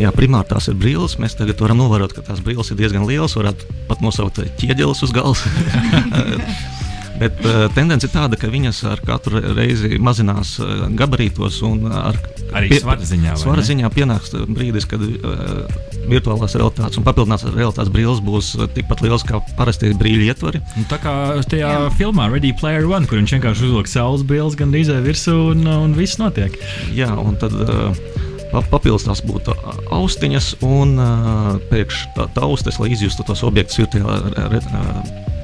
[0.00, 1.18] Jā, primāri tās ir brilles.
[1.22, 3.36] Mēs tagad varam novērot, ka tās brilles ir diezgan lielas.
[3.38, 6.82] Varētu pat nosaukt ķieģeles uz galda.
[7.20, 12.18] Bet uh, tendence ir tāda, ka viņas ar katru reizi mazinās uh, gabarītos un ar
[12.56, 13.36] arī pie, svara ziņā.
[13.38, 15.62] Svara ziņā pienāks brīdis, kad uh,
[16.10, 20.62] virtuālās realitātes un papildinātās realitātes brilles būs tikpat liels kā parastie brīļu ietvari.
[20.74, 21.14] Nu, tā kā
[21.46, 21.88] tajā Jā.
[21.98, 25.98] filmā Ready Player One, kur viņš vienkārši uzliek saules brilles gan drīzē virsū un, un
[25.98, 26.58] viss notiek.
[26.96, 27.54] Jā, un tad.
[27.54, 29.54] Uh, Papildus tās būtu
[29.94, 30.96] austiņas un
[31.70, 34.52] priekš tā, tā austes, lai izjustu tos objektus virtuālā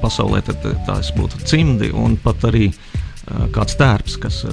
[0.00, 2.70] pasaulē, tad tās būtu cimdi un pat arī
[3.54, 4.44] kāds tērps, kas.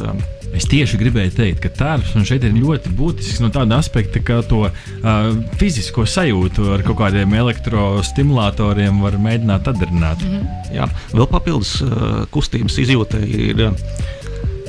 [0.55, 4.39] Es tieši gribēju teikt, ka tērps man šeit ir ļoti būtisks no tāda aspekta, ka
[4.47, 5.27] to uh,
[5.59, 10.23] fizisko sajūtu ar kaut kādiem elektrostimulatoriem var mēģināt atdarināt.
[10.23, 10.73] Mm -hmm.
[10.79, 13.67] Jā, vēl papildus uh, kustības izjūta ir.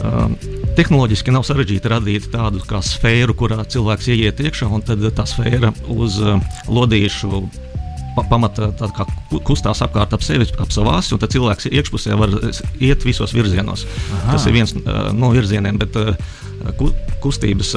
[0.02, 5.26] Uh, tehnoloģiski nav sarežģīti radīt tādu kā sfēru, kurā cilvēks ieiet iekšā, un tad tā
[5.26, 6.38] sfēra uz uh,
[6.70, 7.42] lodīšu
[8.28, 8.70] pamata
[9.46, 12.34] kustās apkārt ap sevi, ap savu asi, un tad cilvēks iekšpusē var
[12.82, 13.86] iet visos virzienos.
[13.86, 14.32] Aha.
[14.32, 16.14] Tas ir viens uh, no virzieniem, bet uh,
[17.22, 17.74] kustības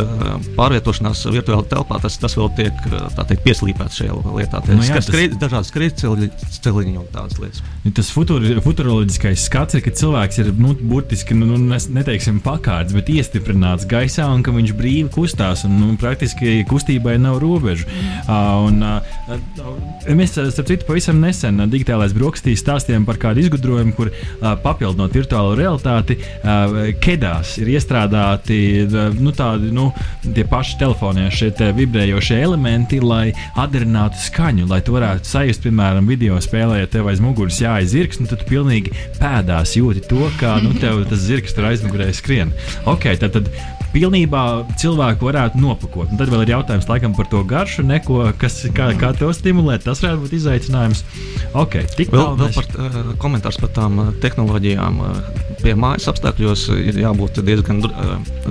[0.58, 2.82] pārvietošanās virtuālā telpā, tas, tas vēl tiek
[3.18, 4.62] teikt, pieslīpēts šajā lietā.
[4.70, 7.64] Nu, jā, tas ir dažādi skrejceliņi un tādas lietas.
[7.98, 13.10] Tas futuri, futuroloģiskais skats ir, ka cilvēks ir nu, burtiski, nu, nu neteiksim, pakārts, bet
[13.12, 15.66] iestiprināts gaisā un ka viņš brīvi kustās.
[15.68, 17.88] Un, nu, praktiski kustībai nav robežu.
[18.26, 24.12] Uh, un, uh, mēs, starp citu, pavisam nesen digitālais brokastīs stāstījām par kādu izgudrojumu, kur
[24.12, 28.62] uh, papildinot virtuālo realitāti, uh, kedās ir iestrādāti
[29.20, 29.90] nu, tādi nu,
[30.52, 36.82] paši telefonā šie vibrējošie elementi, lai atdarinātu skaņu, lai tu varētu sajust, piemēram, video spēlē,
[36.82, 41.06] ja tev aiz muguras jāizzirgs, nu, tad tu pilnīgi pēdās jūti to, kā nu, tev
[41.10, 42.56] tas zirgs tur aizmugurē skrien.
[42.90, 44.44] Okay, tad, tad pilnībā
[44.82, 46.12] cilvēku varētu nopakot.
[46.12, 49.86] Un tad vēl ir jautājums laikam, par to garšu, neko, kas, kā, kā to stimulēt.
[49.88, 51.04] Tas varētu būt izaicinājums.
[51.52, 55.02] Okay, vēl, vēl par uh, komentārs par tām uh, tehnoloģijām.
[55.02, 57.82] Uh, pie mājas apstākļos ir jābūt diezgan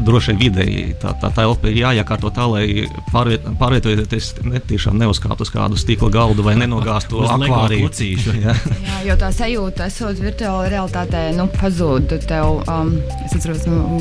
[0.07, 0.91] drošai videi.
[1.01, 4.32] Tā, tā telpa ir jāiekārto tā, lai pārviet, pārvietojoties
[4.70, 7.91] tiešām neuzkāptu uz kādu stikla galdu vai nenogāztu akvāriju.
[8.45, 8.55] jā.
[8.55, 12.14] jā, jo tā sajūta, esot virtuālā realitātē, nu, pazūd.
[12.30, 14.01] Tev, um, es atceros, nu,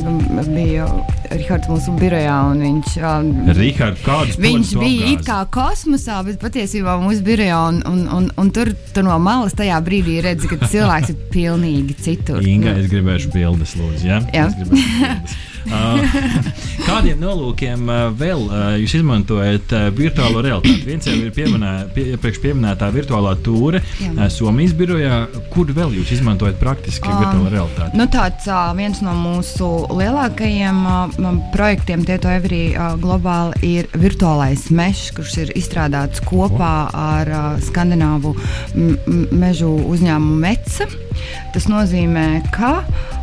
[0.50, 0.90] bija
[1.30, 4.00] Rihards mūsu birojā, viņš, um, Richard,
[4.42, 9.06] viņš bija it kā kosmosā, bet patiesībā mūsu birojā, un, un, un, un tur, tur
[9.06, 12.42] no malas tajā brīdī redzi, ka cilvēks ir pilnīgi citur.
[12.42, 14.10] Inga, es gribēšu bildes, lūdzu.
[14.10, 14.24] Ja?
[14.34, 14.50] Jā.
[16.90, 18.46] Kādiem nolūkiem vēl
[18.82, 20.86] jūs izmantojat virtuālo realitāti?
[20.88, 24.30] Viens jau ir pieminē, pie, iepriekš pieminētā virtuālā tūre Jā.
[24.34, 25.20] Somijas birojā.
[25.54, 28.00] Kur vēl jūs izmantojat praktiski um, virtuālo realitāti?
[28.00, 28.48] Nu, tāds
[28.78, 30.82] viens no mūsu lielākajiem
[31.54, 32.64] projektiem, Tieto Everī
[33.02, 37.34] globāli, ir virtuālais mežs, kurš ir izstrādāts kopā ar
[37.66, 38.36] skandināvu
[39.36, 40.90] mežu uzņēmumu Meca.
[41.54, 43.19] Tas nozīmē, ka uh,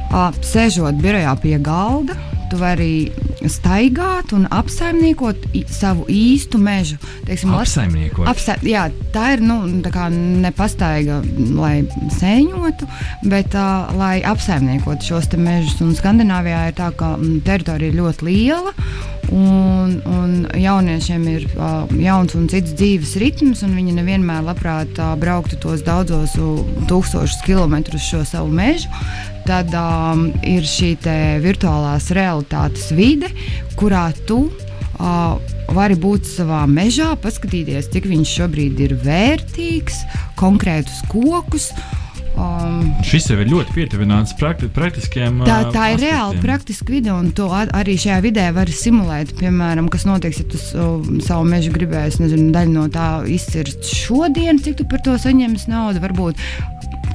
[0.46, 2.16] sēžot birojā pie galda,
[2.50, 3.11] tu vari
[3.50, 6.98] staigāt un apsaimniekot savu īstu mežu.
[7.26, 8.26] Teiksim, apsaimniekot.
[8.30, 11.20] Apsa jā, tā ir nu, tā nepastaiga,
[11.57, 11.80] lai
[12.16, 12.88] sēņotu,
[13.30, 15.78] bet uh, lai apsaimniekotu šos mežus.
[15.84, 18.74] Un Skandināvijā ir tā, ka m, teritorija ir ļoti liela.
[19.34, 25.16] Un, un jauniešiem ir uh, jauns un cits dzīves ritms, un viņi nevienmēr labprāt uh,
[25.18, 26.36] brauktu tos daudzos
[26.86, 28.86] tūkstošus kilometrus šo savu mežu
[29.47, 30.94] tad um, ir šī
[31.44, 33.30] virtuālās realitātes vide,
[33.78, 35.36] kurā tu uh,
[35.76, 40.03] vari būt savā mežā, paskatīties, cik viņš šobrīd ir vērtīgs,
[40.40, 41.70] konkrētus kokus.
[42.36, 45.38] Um, Šis jau ir ļoti pietuvināts prakti, praktiskiem.
[45.49, 49.32] Tā, tā ir reāli praktiska vide, un to arī šajā vidē var simulēt.
[49.40, 54.61] Piemēram, kas notiks, ja tu uh, savu mežu gribēsi, nezinu, daļu no tā izcirst šodien,
[54.61, 56.05] cik tu par to saņemsi naudu.
[56.05, 56.44] Varbūt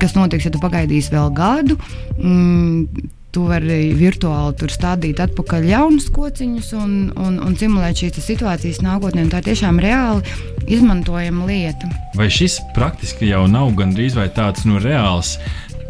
[0.02, 1.80] kas notiks, ja tu pagaidīsi vēl gadu.
[2.18, 8.82] Mm, Tu vari virtuāli tur stādīt atpakaļ jaunus kociņus un, un, un simulēt šīs situācijas
[8.84, 9.24] nākotnē.
[9.32, 10.34] Tā ir tiešām reāli
[10.68, 11.88] izmantojama lieta.
[12.20, 15.38] Vai šis praktiski jau nav gandrīz vai tāds nu, reāls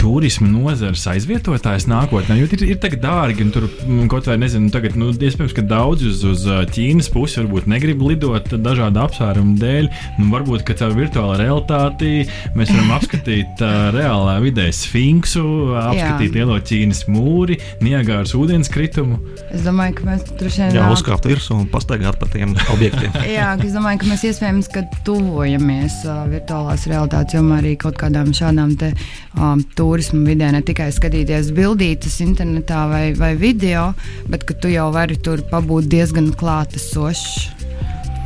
[0.01, 2.39] turisma nozares aizvietotājs nākotnē?
[2.39, 5.63] Jo ir, ir tagad dārgi, un tur mm, kaut vai nezinu, tagad, nu, iespējams, ka
[5.65, 9.89] daudzi uz, uz Ķīnas pusi varbūt negrib lidot dažādu apsvērumu dēļ.
[10.19, 12.25] Nu, varbūt, ka caur virtuālo realitāti
[12.57, 15.45] mēs varam apskatīt uh, reālā vidē sfinksu,
[15.83, 19.19] apskatīt lielo Ķīnas mūri, Niagāras ūdenskritumu.
[19.51, 23.13] Es domāju, ka mēs tur šodien jā, uzkāpt virsū un pastaigāt pa tiem objektiem.
[23.37, 28.33] jā, es domāju, ka mēs iespējams, ka tuvojamies uh, virtuālās realitātes jomā arī kaut kādām
[28.35, 28.93] šādām te
[29.35, 29.61] um,
[29.91, 33.89] turismu vidē, ne tikai skatīties bildītas internetā vai, vai video,
[34.31, 37.60] bet ka tu jau vari tur pabūt diezgan klātesošs.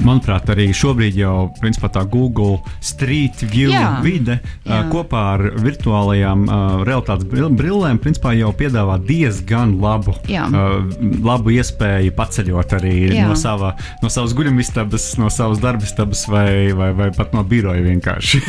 [0.04, 4.82] Manuprāt, arī šobrīd jau principā, tā Google Street View jā, vide jā.
[4.92, 10.48] Kopā ar virtuālajām uh, realitātes brillēm principā, jau piedāvā diezgan labu, jā.
[10.50, 10.84] uh,
[11.26, 13.30] labu iespēju paceļot arī jā.
[13.30, 18.44] no, sava, no savas guļamistabas, no savas darbistabas vai, vai, vai pat no biroja vienkārši.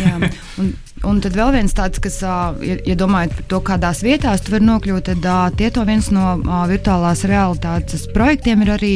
[1.05, 4.65] Un, tad vēl viens tāds, kas, ja, ja domājat par to, kādās vietās tu vari
[4.65, 6.39] nokļūt, tad tieto viens no
[6.71, 8.95] virtuālās realitātes projektiem ir arī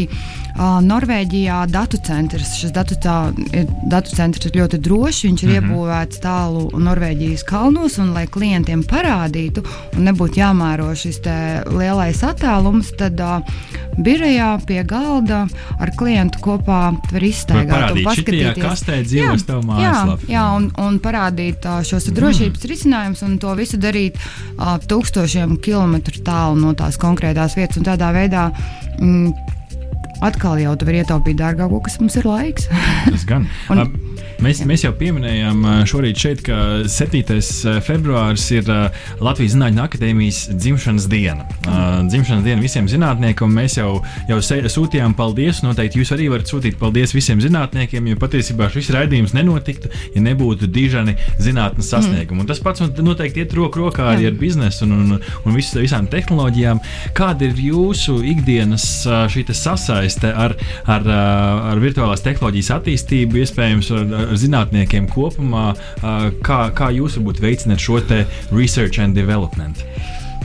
[0.59, 2.57] Norvēģijā datu centrs.
[2.61, 3.33] Šis datu, tā,
[3.91, 5.25] datu centrs ir ļoti drošs.
[5.25, 5.71] Viņš ir mm -hmm.
[5.71, 9.65] iebūvēts tālu Norvēģijas kalnos, un lai klientiem parādītu,
[9.97, 11.21] un nebūtu jāmēro šis
[11.71, 13.41] lielais attālums, tad uh,
[13.99, 15.47] birojā pie galda
[15.81, 16.81] ar klientu kopā
[17.13, 20.29] var izstaigāt un paskatīties, kas te dzīvo tavā mājaslapā.
[20.29, 22.17] Jā, jā, un, un parādīt uh, šos mm.
[22.19, 27.83] drošības risinājumus un to visu darīt uh, tūkstošiem kilometru tālu no tās konkrētās vietas.
[27.91, 28.51] Tādā veidā
[28.99, 29.50] mm,
[30.25, 32.69] atkal jau tu vari ietaupīt dārgāko, kas mums ir laiks.
[33.07, 33.49] Tas gan.
[33.73, 33.85] un,
[34.41, 36.57] Mēs, mēs jau pieminējām šorīt, šeit, ka
[36.89, 37.21] 7.
[37.85, 38.69] februāris ir
[39.21, 41.45] Latvijas Zinātņu akadēmijas dzimšanas diena.
[42.09, 43.53] Dzimšanas diena visiem zinātniekiem.
[43.53, 43.99] Mēs jau,
[44.31, 45.61] jau sūtījām paldies.
[45.65, 50.71] Noteikti jūs arī varat sūtīt paldies visiem zinātniekiem, jo patiesībā šis raidījums nenotiktu, ja nebūtu
[50.73, 52.41] dižani zinātnes sasniegumi.
[52.41, 52.47] Mm.
[52.47, 56.09] Un tas pats noteikti iet roku rokā arī ar biznesu un, un, un vis, visām
[56.09, 56.81] tehnoloģijām.
[57.19, 58.89] Kāda ir jūsu ikdienas
[59.61, 60.57] sasaiste ar,
[60.89, 61.13] ar,
[61.75, 65.73] ar virtuālās tehnoloģijas attīstību, iespējams, ar, ar zinātniekiem kopumā,
[66.47, 68.01] kā, kā jūs varbūt veicināt šo
[68.55, 69.85] research and development?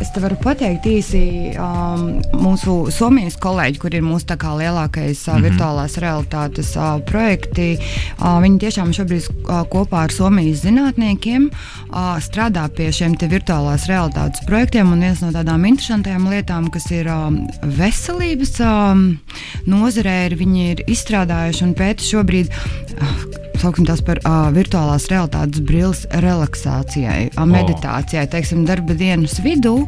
[0.04, 1.22] Es te varu pateikt īsi
[1.56, 5.46] um, mūsu Somijas kolēģi, kur ir mūsu lielākais uh, mm -hmm.
[5.46, 7.78] virtuālās realitātes uh, projekti.
[8.20, 14.44] Uh, viņi tiešām šobrīd uh, kopā ar Somijas zinātniekiem uh, strādā pie šiem virtuālās realitātes
[14.46, 14.92] projektiem.
[14.92, 19.18] Un viens no tādām interesantām lietām, kas ir um, veselības um,
[19.66, 22.52] nozarē, ir viņi ir izstrādājuši un pēta šobrīd.
[23.00, 28.28] Uh, sauksim tās par uh, virtuālās realitātes brilles relaksācijai, uh, meditācijai.
[28.28, 29.85] Teiksim, darba dienas vidū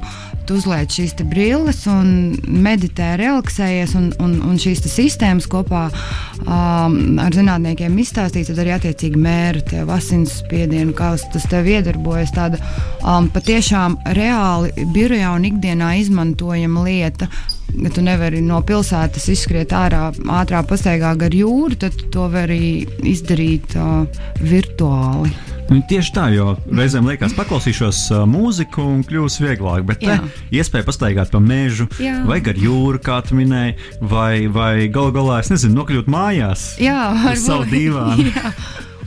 [0.48, 7.36] tu uzliec šīs brilles un meditē, relaksējies, un, un, un šīs sistēmas kopā um, ar
[7.36, 12.32] zinātniekiem izstāstīt, tad arī attiecīgi mēra tev asinsspiedienu, kā tas tev iedarbojas.
[12.38, 12.62] Tāda
[13.02, 17.30] um, patiešām reāli birojā un ikdienā izmantojama lieta.
[17.78, 20.08] Ja tu nevari no pilsētas izskriet ārā,
[20.40, 24.08] ātrā pastaigā gar jūru, tad to var arī izdarīt uh,
[24.40, 25.57] virtuāli.
[25.68, 30.16] Nu, tieši tā, jo reizēm liekas, paklausīšos uh, mūziku un kļūs vieglāk, bet te,
[30.56, 32.22] iespēja pastaigāt pa mežu, Jā.
[32.28, 37.02] vai gar jūru, kā tu minēji, vai, vai galu galā, es nezinu, nokļūt mājās Jā,
[37.34, 38.32] ar savu dīvānu.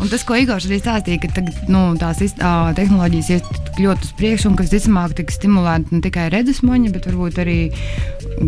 [0.01, 4.13] Un tas, ko Igors arī stāstīja, ka tagad, nu, tās uh, tehnoloģijas iet ļoti uz
[4.17, 7.59] priekšu, un ka visticamāk tiks stimulēta ne tikai redzesmoņa, bet varbūt arī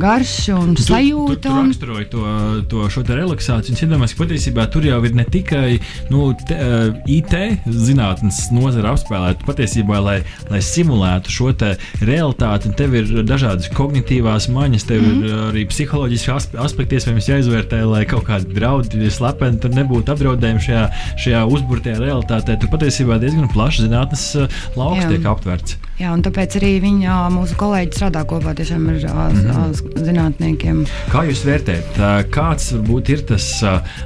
[0.00, 1.36] garša un sajūta.
[1.36, 2.24] Tu, tu, tu raksturoji to,
[2.72, 3.76] to šo te relaksāciju.
[3.76, 5.78] Es iedomājos, ka patiesībā tur jau ir ne tikai
[6.12, 7.36] nu, te, uh, IT
[7.68, 10.18] zinātnes nozara apspēlēta, patiesībā, lai,
[10.50, 16.32] lai simulētu šo realitāti, un tev ir dažādas kognitīvās maņas, tev mm ir arī psiholoģiski
[16.62, 20.84] aspekti, iespējams, jāizvērtē, lai kaut kādi draudi slepeni tur nebūtu apdraudējumi šajā,
[21.22, 25.78] šajā šajā uzburtajā realitātē, tur patiesībā diezgan plašs zinātnes uh, lauks tiek aptverts.
[26.02, 29.98] Jā, un tāpēc arī viņa, mūsu kolēģi strādā kopā tiešām ar mm -hmm.
[30.02, 30.78] zinātniekiem.
[31.12, 32.00] Kā jūs vērtējat,
[32.32, 33.46] kāds varbūt ir tas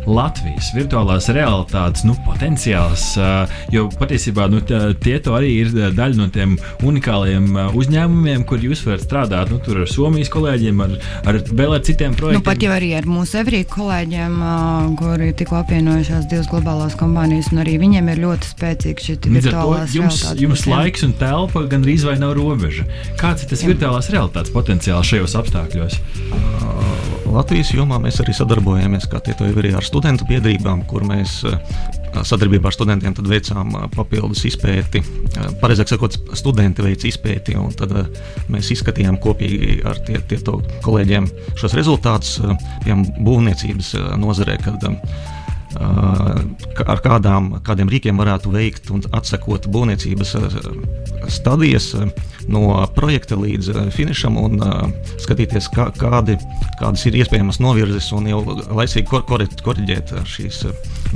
[0.05, 3.17] Latvijas virtuālās realitātes nu, potenciāls?
[3.73, 9.51] Jo patiesībā nu, tie arī ir daļa no tiem unikāliem uzņēmumiem, kur jūs varat strādāt
[9.51, 10.91] nu, ar Somijas kolēģiem, ar,
[11.25, 12.43] ar vēl ar citiem projektiem.
[12.43, 14.37] Nu, pat jau arī ar mūsu Evrīku kolēģiem,
[15.01, 20.37] kuri tikko apvienojušās divas globālās kompānijas, un arī viņiem ir ļoti spēcīga šī virtuālā realitāte.
[20.43, 22.87] Jums, laiks un telpa gan gandrīz vai nav robeža.
[23.21, 23.71] Kāds ir tas Jā.
[23.71, 25.99] virtuālās realitātes potenciāls šajos apstākļos?
[26.33, 29.07] Uh, Latvijas jomā mēs arī sadarbojamies
[29.47, 31.59] arī ar studentu biedrībām, kur mēs uh,
[32.27, 35.03] sadarbībā ar studentiem veicām uh, papildus izpēti.
[35.61, 37.93] Pareizāk sakot, studenti veic izpēti, un tad
[38.49, 40.41] mēs izskatījām kopīgi ar tie, tie
[40.83, 41.29] kolēģiem
[41.61, 42.39] šos rezultātus,
[42.87, 44.59] piemēram, būvniecības nozarē.
[44.65, 44.91] Kad,
[45.77, 50.35] ar kādām, kādiem rīkiem varētu veikt un atsekot būvniecības
[51.33, 51.93] stadijas
[52.47, 52.63] no
[52.95, 54.61] projekta līdz finišam un
[55.23, 56.37] skatīties, kā, kādi,
[56.81, 60.63] kādas ir iespējamas novirzes un jau laicīgi kor, kor, koriģēt šīs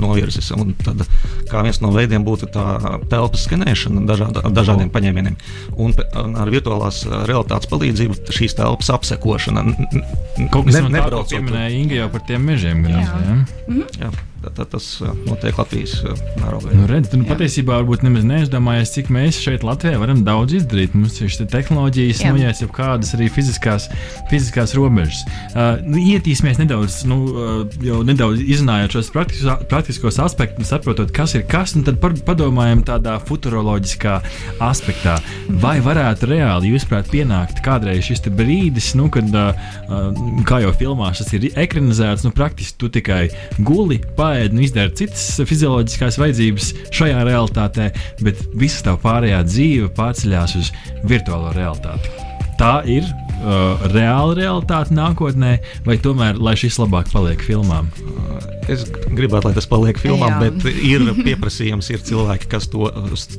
[0.01, 0.51] novirzes.
[0.55, 1.03] Un tad,
[1.51, 2.65] kā viens no veidiem būtu tā
[3.11, 5.37] telpas skenēšana dažāda, dažādiem paņēmieniem.
[5.79, 5.95] Un
[6.39, 9.65] ar virtuālās realitātes palīdzību šīs telpas apsekošana.
[10.51, 12.83] Kaut kas ne, no tā, ko pieminēja Inga jau par tiem mežiem.
[12.83, 13.07] Gan, jā.
[13.07, 13.31] Jā.
[13.31, 14.03] Mm -hmm.
[14.03, 14.11] jā.
[14.41, 14.85] Tad tas
[15.27, 15.99] notiek Latvijas
[16.41, 16.71] mērogā.
[16.73, 20.95] Nu, redz, nu, patiesībā varbūt nemaz neizdomājies, cik mēs šeit Latvijā varam daudz izdarīt.
[20.97, 23.85] Mums ir šīs tehnoloģijas, noies jau kādas arī fiziskās,
[24.31, 25.19] fiziskās robežas.
[25.53, 31.37] Uh, nu, ietīsimies nedaudz, nu, uh, jau nedaudz izrunājot šos praktiskos, praktiskos aspektus, saprotot, kas
[31.37, 34.17] ir kas, un tad par, padomājam tādā futuroloģiskā
[34.71, 35.19] aspektā.
[35.61, 40.17] Vai varētu reāli, jūsuprāt, pienākt kādreiz šis brīdis, nu, kad, uh,
[40.49, 43.27] kā jau filmās, tas ir ekranizēts, nu, praktiski tu tikai
[43.61, 47.91] guli pāri paēd un izdara citas fizioloģiskās vajadzības šajā realitātē,
[48.23, 50.71] bet visa tā pārējā dzīve pārceļās uz
[51.07, 52.13] virtuālo realitāti.
[52.61, 55.55] Tā ir uh, reāla realitāte nākotnē,
[55.87, 57.89] vai tomēr, lai šis labāk paliek filmām?
[58.69, 60.39] Es gribētu, lai tas paliek filmā, Jā.
[60.45, 62.87] bet ir pieprasījums, ir cilvēki, kas to,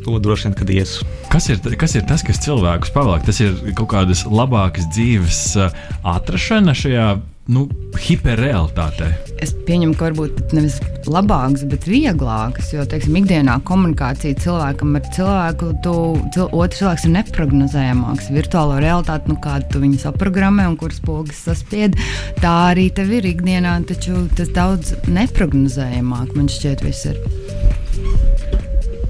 [0.02, 0.96] to droši vien ies.
[1.32, 3.22] Kas ir, kas ir tas, kas cilvēkus pavalk?
[3.28, 5.84] Tas ir kaut kādas labākas dzīves uh,
[6.16, 7.12] atrašana šajā
[7.50, 7.64] nu,
[7.98, 9.08] hiperrealitātē.
[9.42, 10.76] Es pieņemu, ka varbūt nevis
[11.10, 12.70] labāks, bet vieglāks.
[12.74, 15.94] Jo, teiksim, ikdienā komunikācija cilvēkam ar cilvēku, tu,
[16.34, 18.30] cil, otrs cilvēks ir neparedzējamāks.
[18.36, 21.98] Virtuālo realitāti, nu, kādu tu viņu saprogrammē un kuras pogas saspied,
[22.42, 27.20] tā arī tev ir ikdienā, taču tas daudz neparedzējamāk man šķiet viss ir.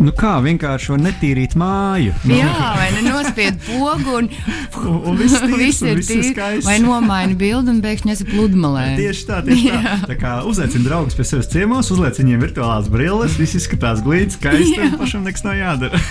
[0.01, 2.15] Nu kā vienkārši var netīrīt māju?
[2.25, 2.37] Nu.
[2.39, 4.31] Jā, vai ne nospied pogu un,
[4.81, 6.65] un, un viss, tīrs, viss ir tīrs.
[6.67, 8.87] Vai nomaini bildi un pēkšņi esi pludmalē.
[9.01, 9.83] Tieši tā, tieši tā.
[9.83, 9.95] Jā.
[10.09, 14.81] Tā kā uzaicini draugus pie sevis ciemos, uzliec viņiem virtuālās brilles, viss izskatās glīts, skaisti,
[14.89, 16.03] un pašam nekas nav jādara.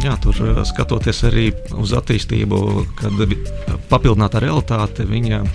[0.00, 2.60] Jā, tur uh, skatoties arī uz attīstību,
[2.96, 3.18] kad
[3.90, 5.50] papildināta realitāte, viņa uh,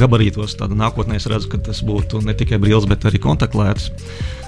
[0.00, 3.92] gabarītos, tad nākotnē es redzu, ka tas būtu ne tikai brīvs, bet arī kontaktlēts.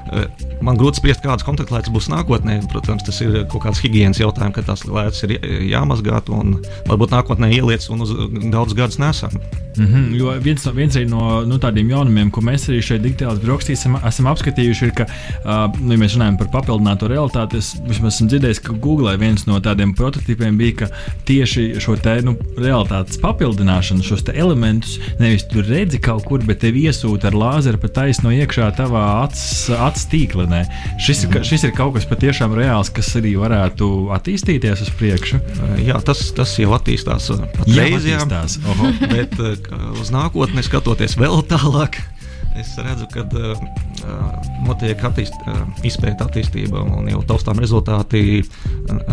[0.09, 2.59] Eh, man grūti spriest, kādas kontaktlētas būs nākotnē.
[2.72, 5.36] Protams, tas ir kaut kāds higiēnas jautājums, ka tās lētas ir
[5.68, 8.12] jāmazgā un varbūt nākotnē ieliec un uz
[8.50, 9.34] daudz gadus nesam.
[9.78, 13.78] Mm -hmm, jo viens, viens no nu, tādiem jaunumiem, ko mēs arī šeit digitālās brokastīs
[13.78, 18.28] esam, esam apskatījuši, ir, ka, uh, ja mēs runājam par papildināto realitāti, es vismaz esmu
[18.28, 20.88] dzirdējis, ka Google viens no tādiem prototipiem bija, ka
[21.24, 26.74] tieši šo te nu, realitātes papildināšanu, šos elementus nevis tur redzi kaut kur, bet tev
[26.74, 30.46] iesūta ar lāzeru pa taisno iekšā tavā acis mobilitātes tīkla.
[30.51, 30.62] Ne?
[31.03, 35.40] Šis, ir, šis ir kaut kas patiešām reāls, kas arī varētu attīstīties uz priekšu.
[35.86, 38.61] Jā, tas, tas jau attīstās patreiz, jā, attīstās.
[39.14, 39.34] bet
[39.99, 42.01] uz nākotni skatoties vēl tālāk
[42.59, 43.22] es redzu, ka
[44.66, 45.34] notiek attīst,
[45.86, 48.42] izpēta attīstība un jau taustām rezultāti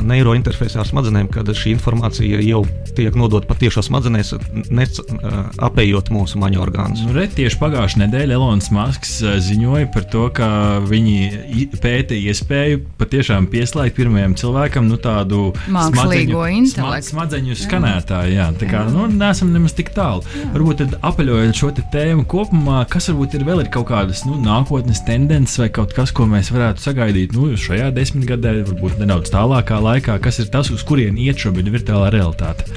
[0.05, 2.63] neirointerfejsā ar smadzenēm, kad šī informācija jau
[2.95, 4.33] tiek nodota patiešām smadzenēs,
[4.73, 4.99] nec,
[5.65, 7.03] apējot mūsu maņu orgānus.
[7.05, 10.49] Nu, re, tieši pagājušajā nedēļā Elonas Masks ziņoja par to, ka
[10.86, 17.11] viņi pēta iespēju patiešām pieslēgt pirmajam cilvēkam nu, tādu mākslīgo intelektu.
[17.13, 18.36] Smadzeņu skanētāju.
[18.36, 18.49] Jā.
[18.59, 20.25] Tā kā nu, nesam nemaz tik tālu.
[20.36, 20.49] Jā.
[20.55, 24.74] Varbūt apaļojot šo tēmu kopumā, kas varbūt ir vēl ir kaut kādas nu, nākotnes
[25.07, 30.17] tendences vai kaut kas, ko mēs varētu sagaidīt nu, šajā desmitgadē, varbūt nedaudz tālākā laikā,
[30.23, 32.67] kas ir tas, uz kurien iet šobrīd virtuālā realitāte?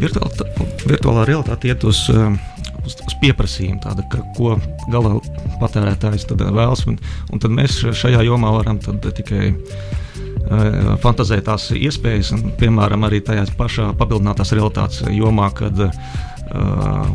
[0.00, 0.46] Virtuālā,
[0.86, 4.54] virtuālā realitāte iet uz, uz, uz pieprasījumu, tāda, ka, ko
[4.92, 5.16] gala
[5.62, 6.86] patērētājs vēlas.
[6.90, 7.00] Un,
[7.32, 13.48] un tad mēs šajā jomā varam tikai uh, fantazēt tās iespējas, un, piemēram, arī tajā
[13.58, 17.10] pašā papildinātās realitātes jomā, kad uh,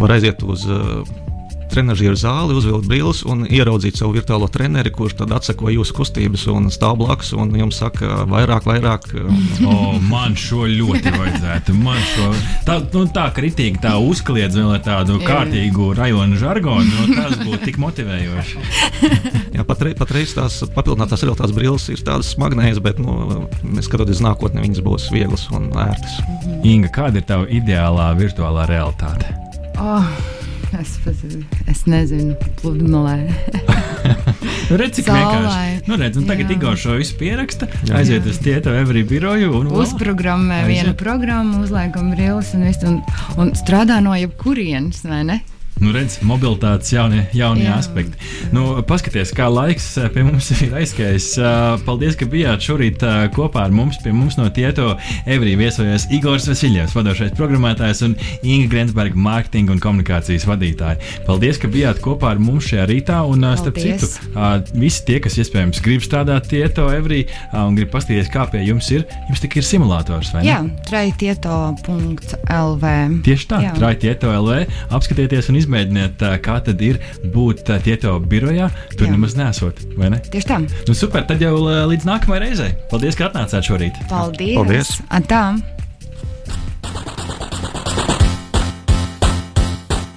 [0.00, 1.02] var aiziet uz uh,
[1.72, 6.68] trenižera zāli, uzvilkt brilles un ieraudzīt savu virtuālo treneri, kurš tad atsako jūsu kustības un
[6.72, 9.08] stāv blakus un jums saka, vairāk, vairāk.
[9.68, 11.76] oh, man šo ļoti vajadzētu.
[11.82, 12.32] Man šo
[12.68, 16.92] tā, nu, tā kritīgi tā uzkliedz vēl ar tādu kārtīgu rajonu žargonu.
[16.92, 18.66] Nu, tas būtu tik motivējoši.
[19.56, 23.46] Jā, patreiz, patreiz tās papildinātās realitātes brilles ir tādas smagnējas, bet, nu,
[23.84, 26.20] skatoties nākotnē, viņas būs vieglas un ērtas.
[26.68, 29.34] Inga, kāda ir tava ideālā virtuālā realitāte?
[29.80, 30.40] Oh.
[30.80, 30.96] Es,
[31.68, 33.28] es nezinu, pludmalē.
[34.70, 35.82] nu, redz, cik vienkārši.
[35.84, 37.98] Nu, redz, nu, tagad Igor šo visu pieraksta, jā.
[38.00, 43.02] aiziet uz tieto every biroju un uzprogrammē vienu programmu, uzliekam brilles un, visu, un,
[43.42, 45.42] un strādā no jebkurienes, vai ne?
[45.80, 47.74] Nu, redz, mobilitātes jaunie, jaunie Jā.
[47.80, 48.14] aspekti.
[48.54, 51.26] Nu, paskaties, kā laiks eh, pie mums ir aizskājis.
[51.40, 53.98] Eh, paldies, ka bijāt šorīt eh, kopā ar mums.
[54.02, 54.92] Pie mums no Tieto
[55.26, 58.14] Evrī viesojas Igors Vasiljevs, vadošais programmētājs un
[58.46, 61.00] Inga Grensberga, mārketinga un komunikācijas vadītāja.
[61.26, 63.18] Paldies, ka bijāt kopā ar mums šajā rītā.
[63.32, 64.06] Un, starp citu,
[64.78, 67.24] visi tie, kas iespējams grib strādāt Tieto Evrī
[67.56, 70.50] un grib paskatīties, kā pie jums ir, jums tik ir simulators, vai ne?
[70.52, 70.60] Jā,
[70.90, 72.86] traitieto.lv.
[73.26, 74.50] Tieši tā, traitieto.lv.
[74.92, 77.00] Apskatieties un izmēģiniet izmēģiniet, kā tad ir
[77.34, 79.12] būt Tieto birojā, tur Jā.
[79.14, 79.82] nemaz nesot.
[79.98, 80.20] Ne?
[80.22, 80.58] Tieši tā.
[80.88, 81.54] Nu, super, tad jau
[81.90, 82.72] līdz nākamajai reizei.
[82.90, 84.02] Paldies, ka atnācāt šorīt.
[84.10, 84.56] Paldies!
[84.58, 84.98] Paldies.
[85.10, 85.44] Atā.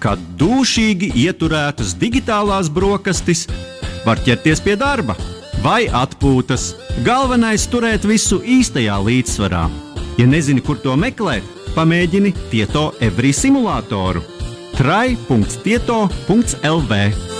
[0.05, 3.47] Kad dūšīgi ieturētas digitālās brokastis,
[4.05, 5.15] var ķerties pie darba
[5.63, 6.73] vai atpūtas.
[7.05, 9.65] Galvenais- turēt visu īstajā līdzsvarā.
[10.19, 11.43] Ja nezini, kur to meklēt,
[11.75, 14.34] pamēģini Tieto Every simulātoru
[14.77, 17.34] trai.tieto.lv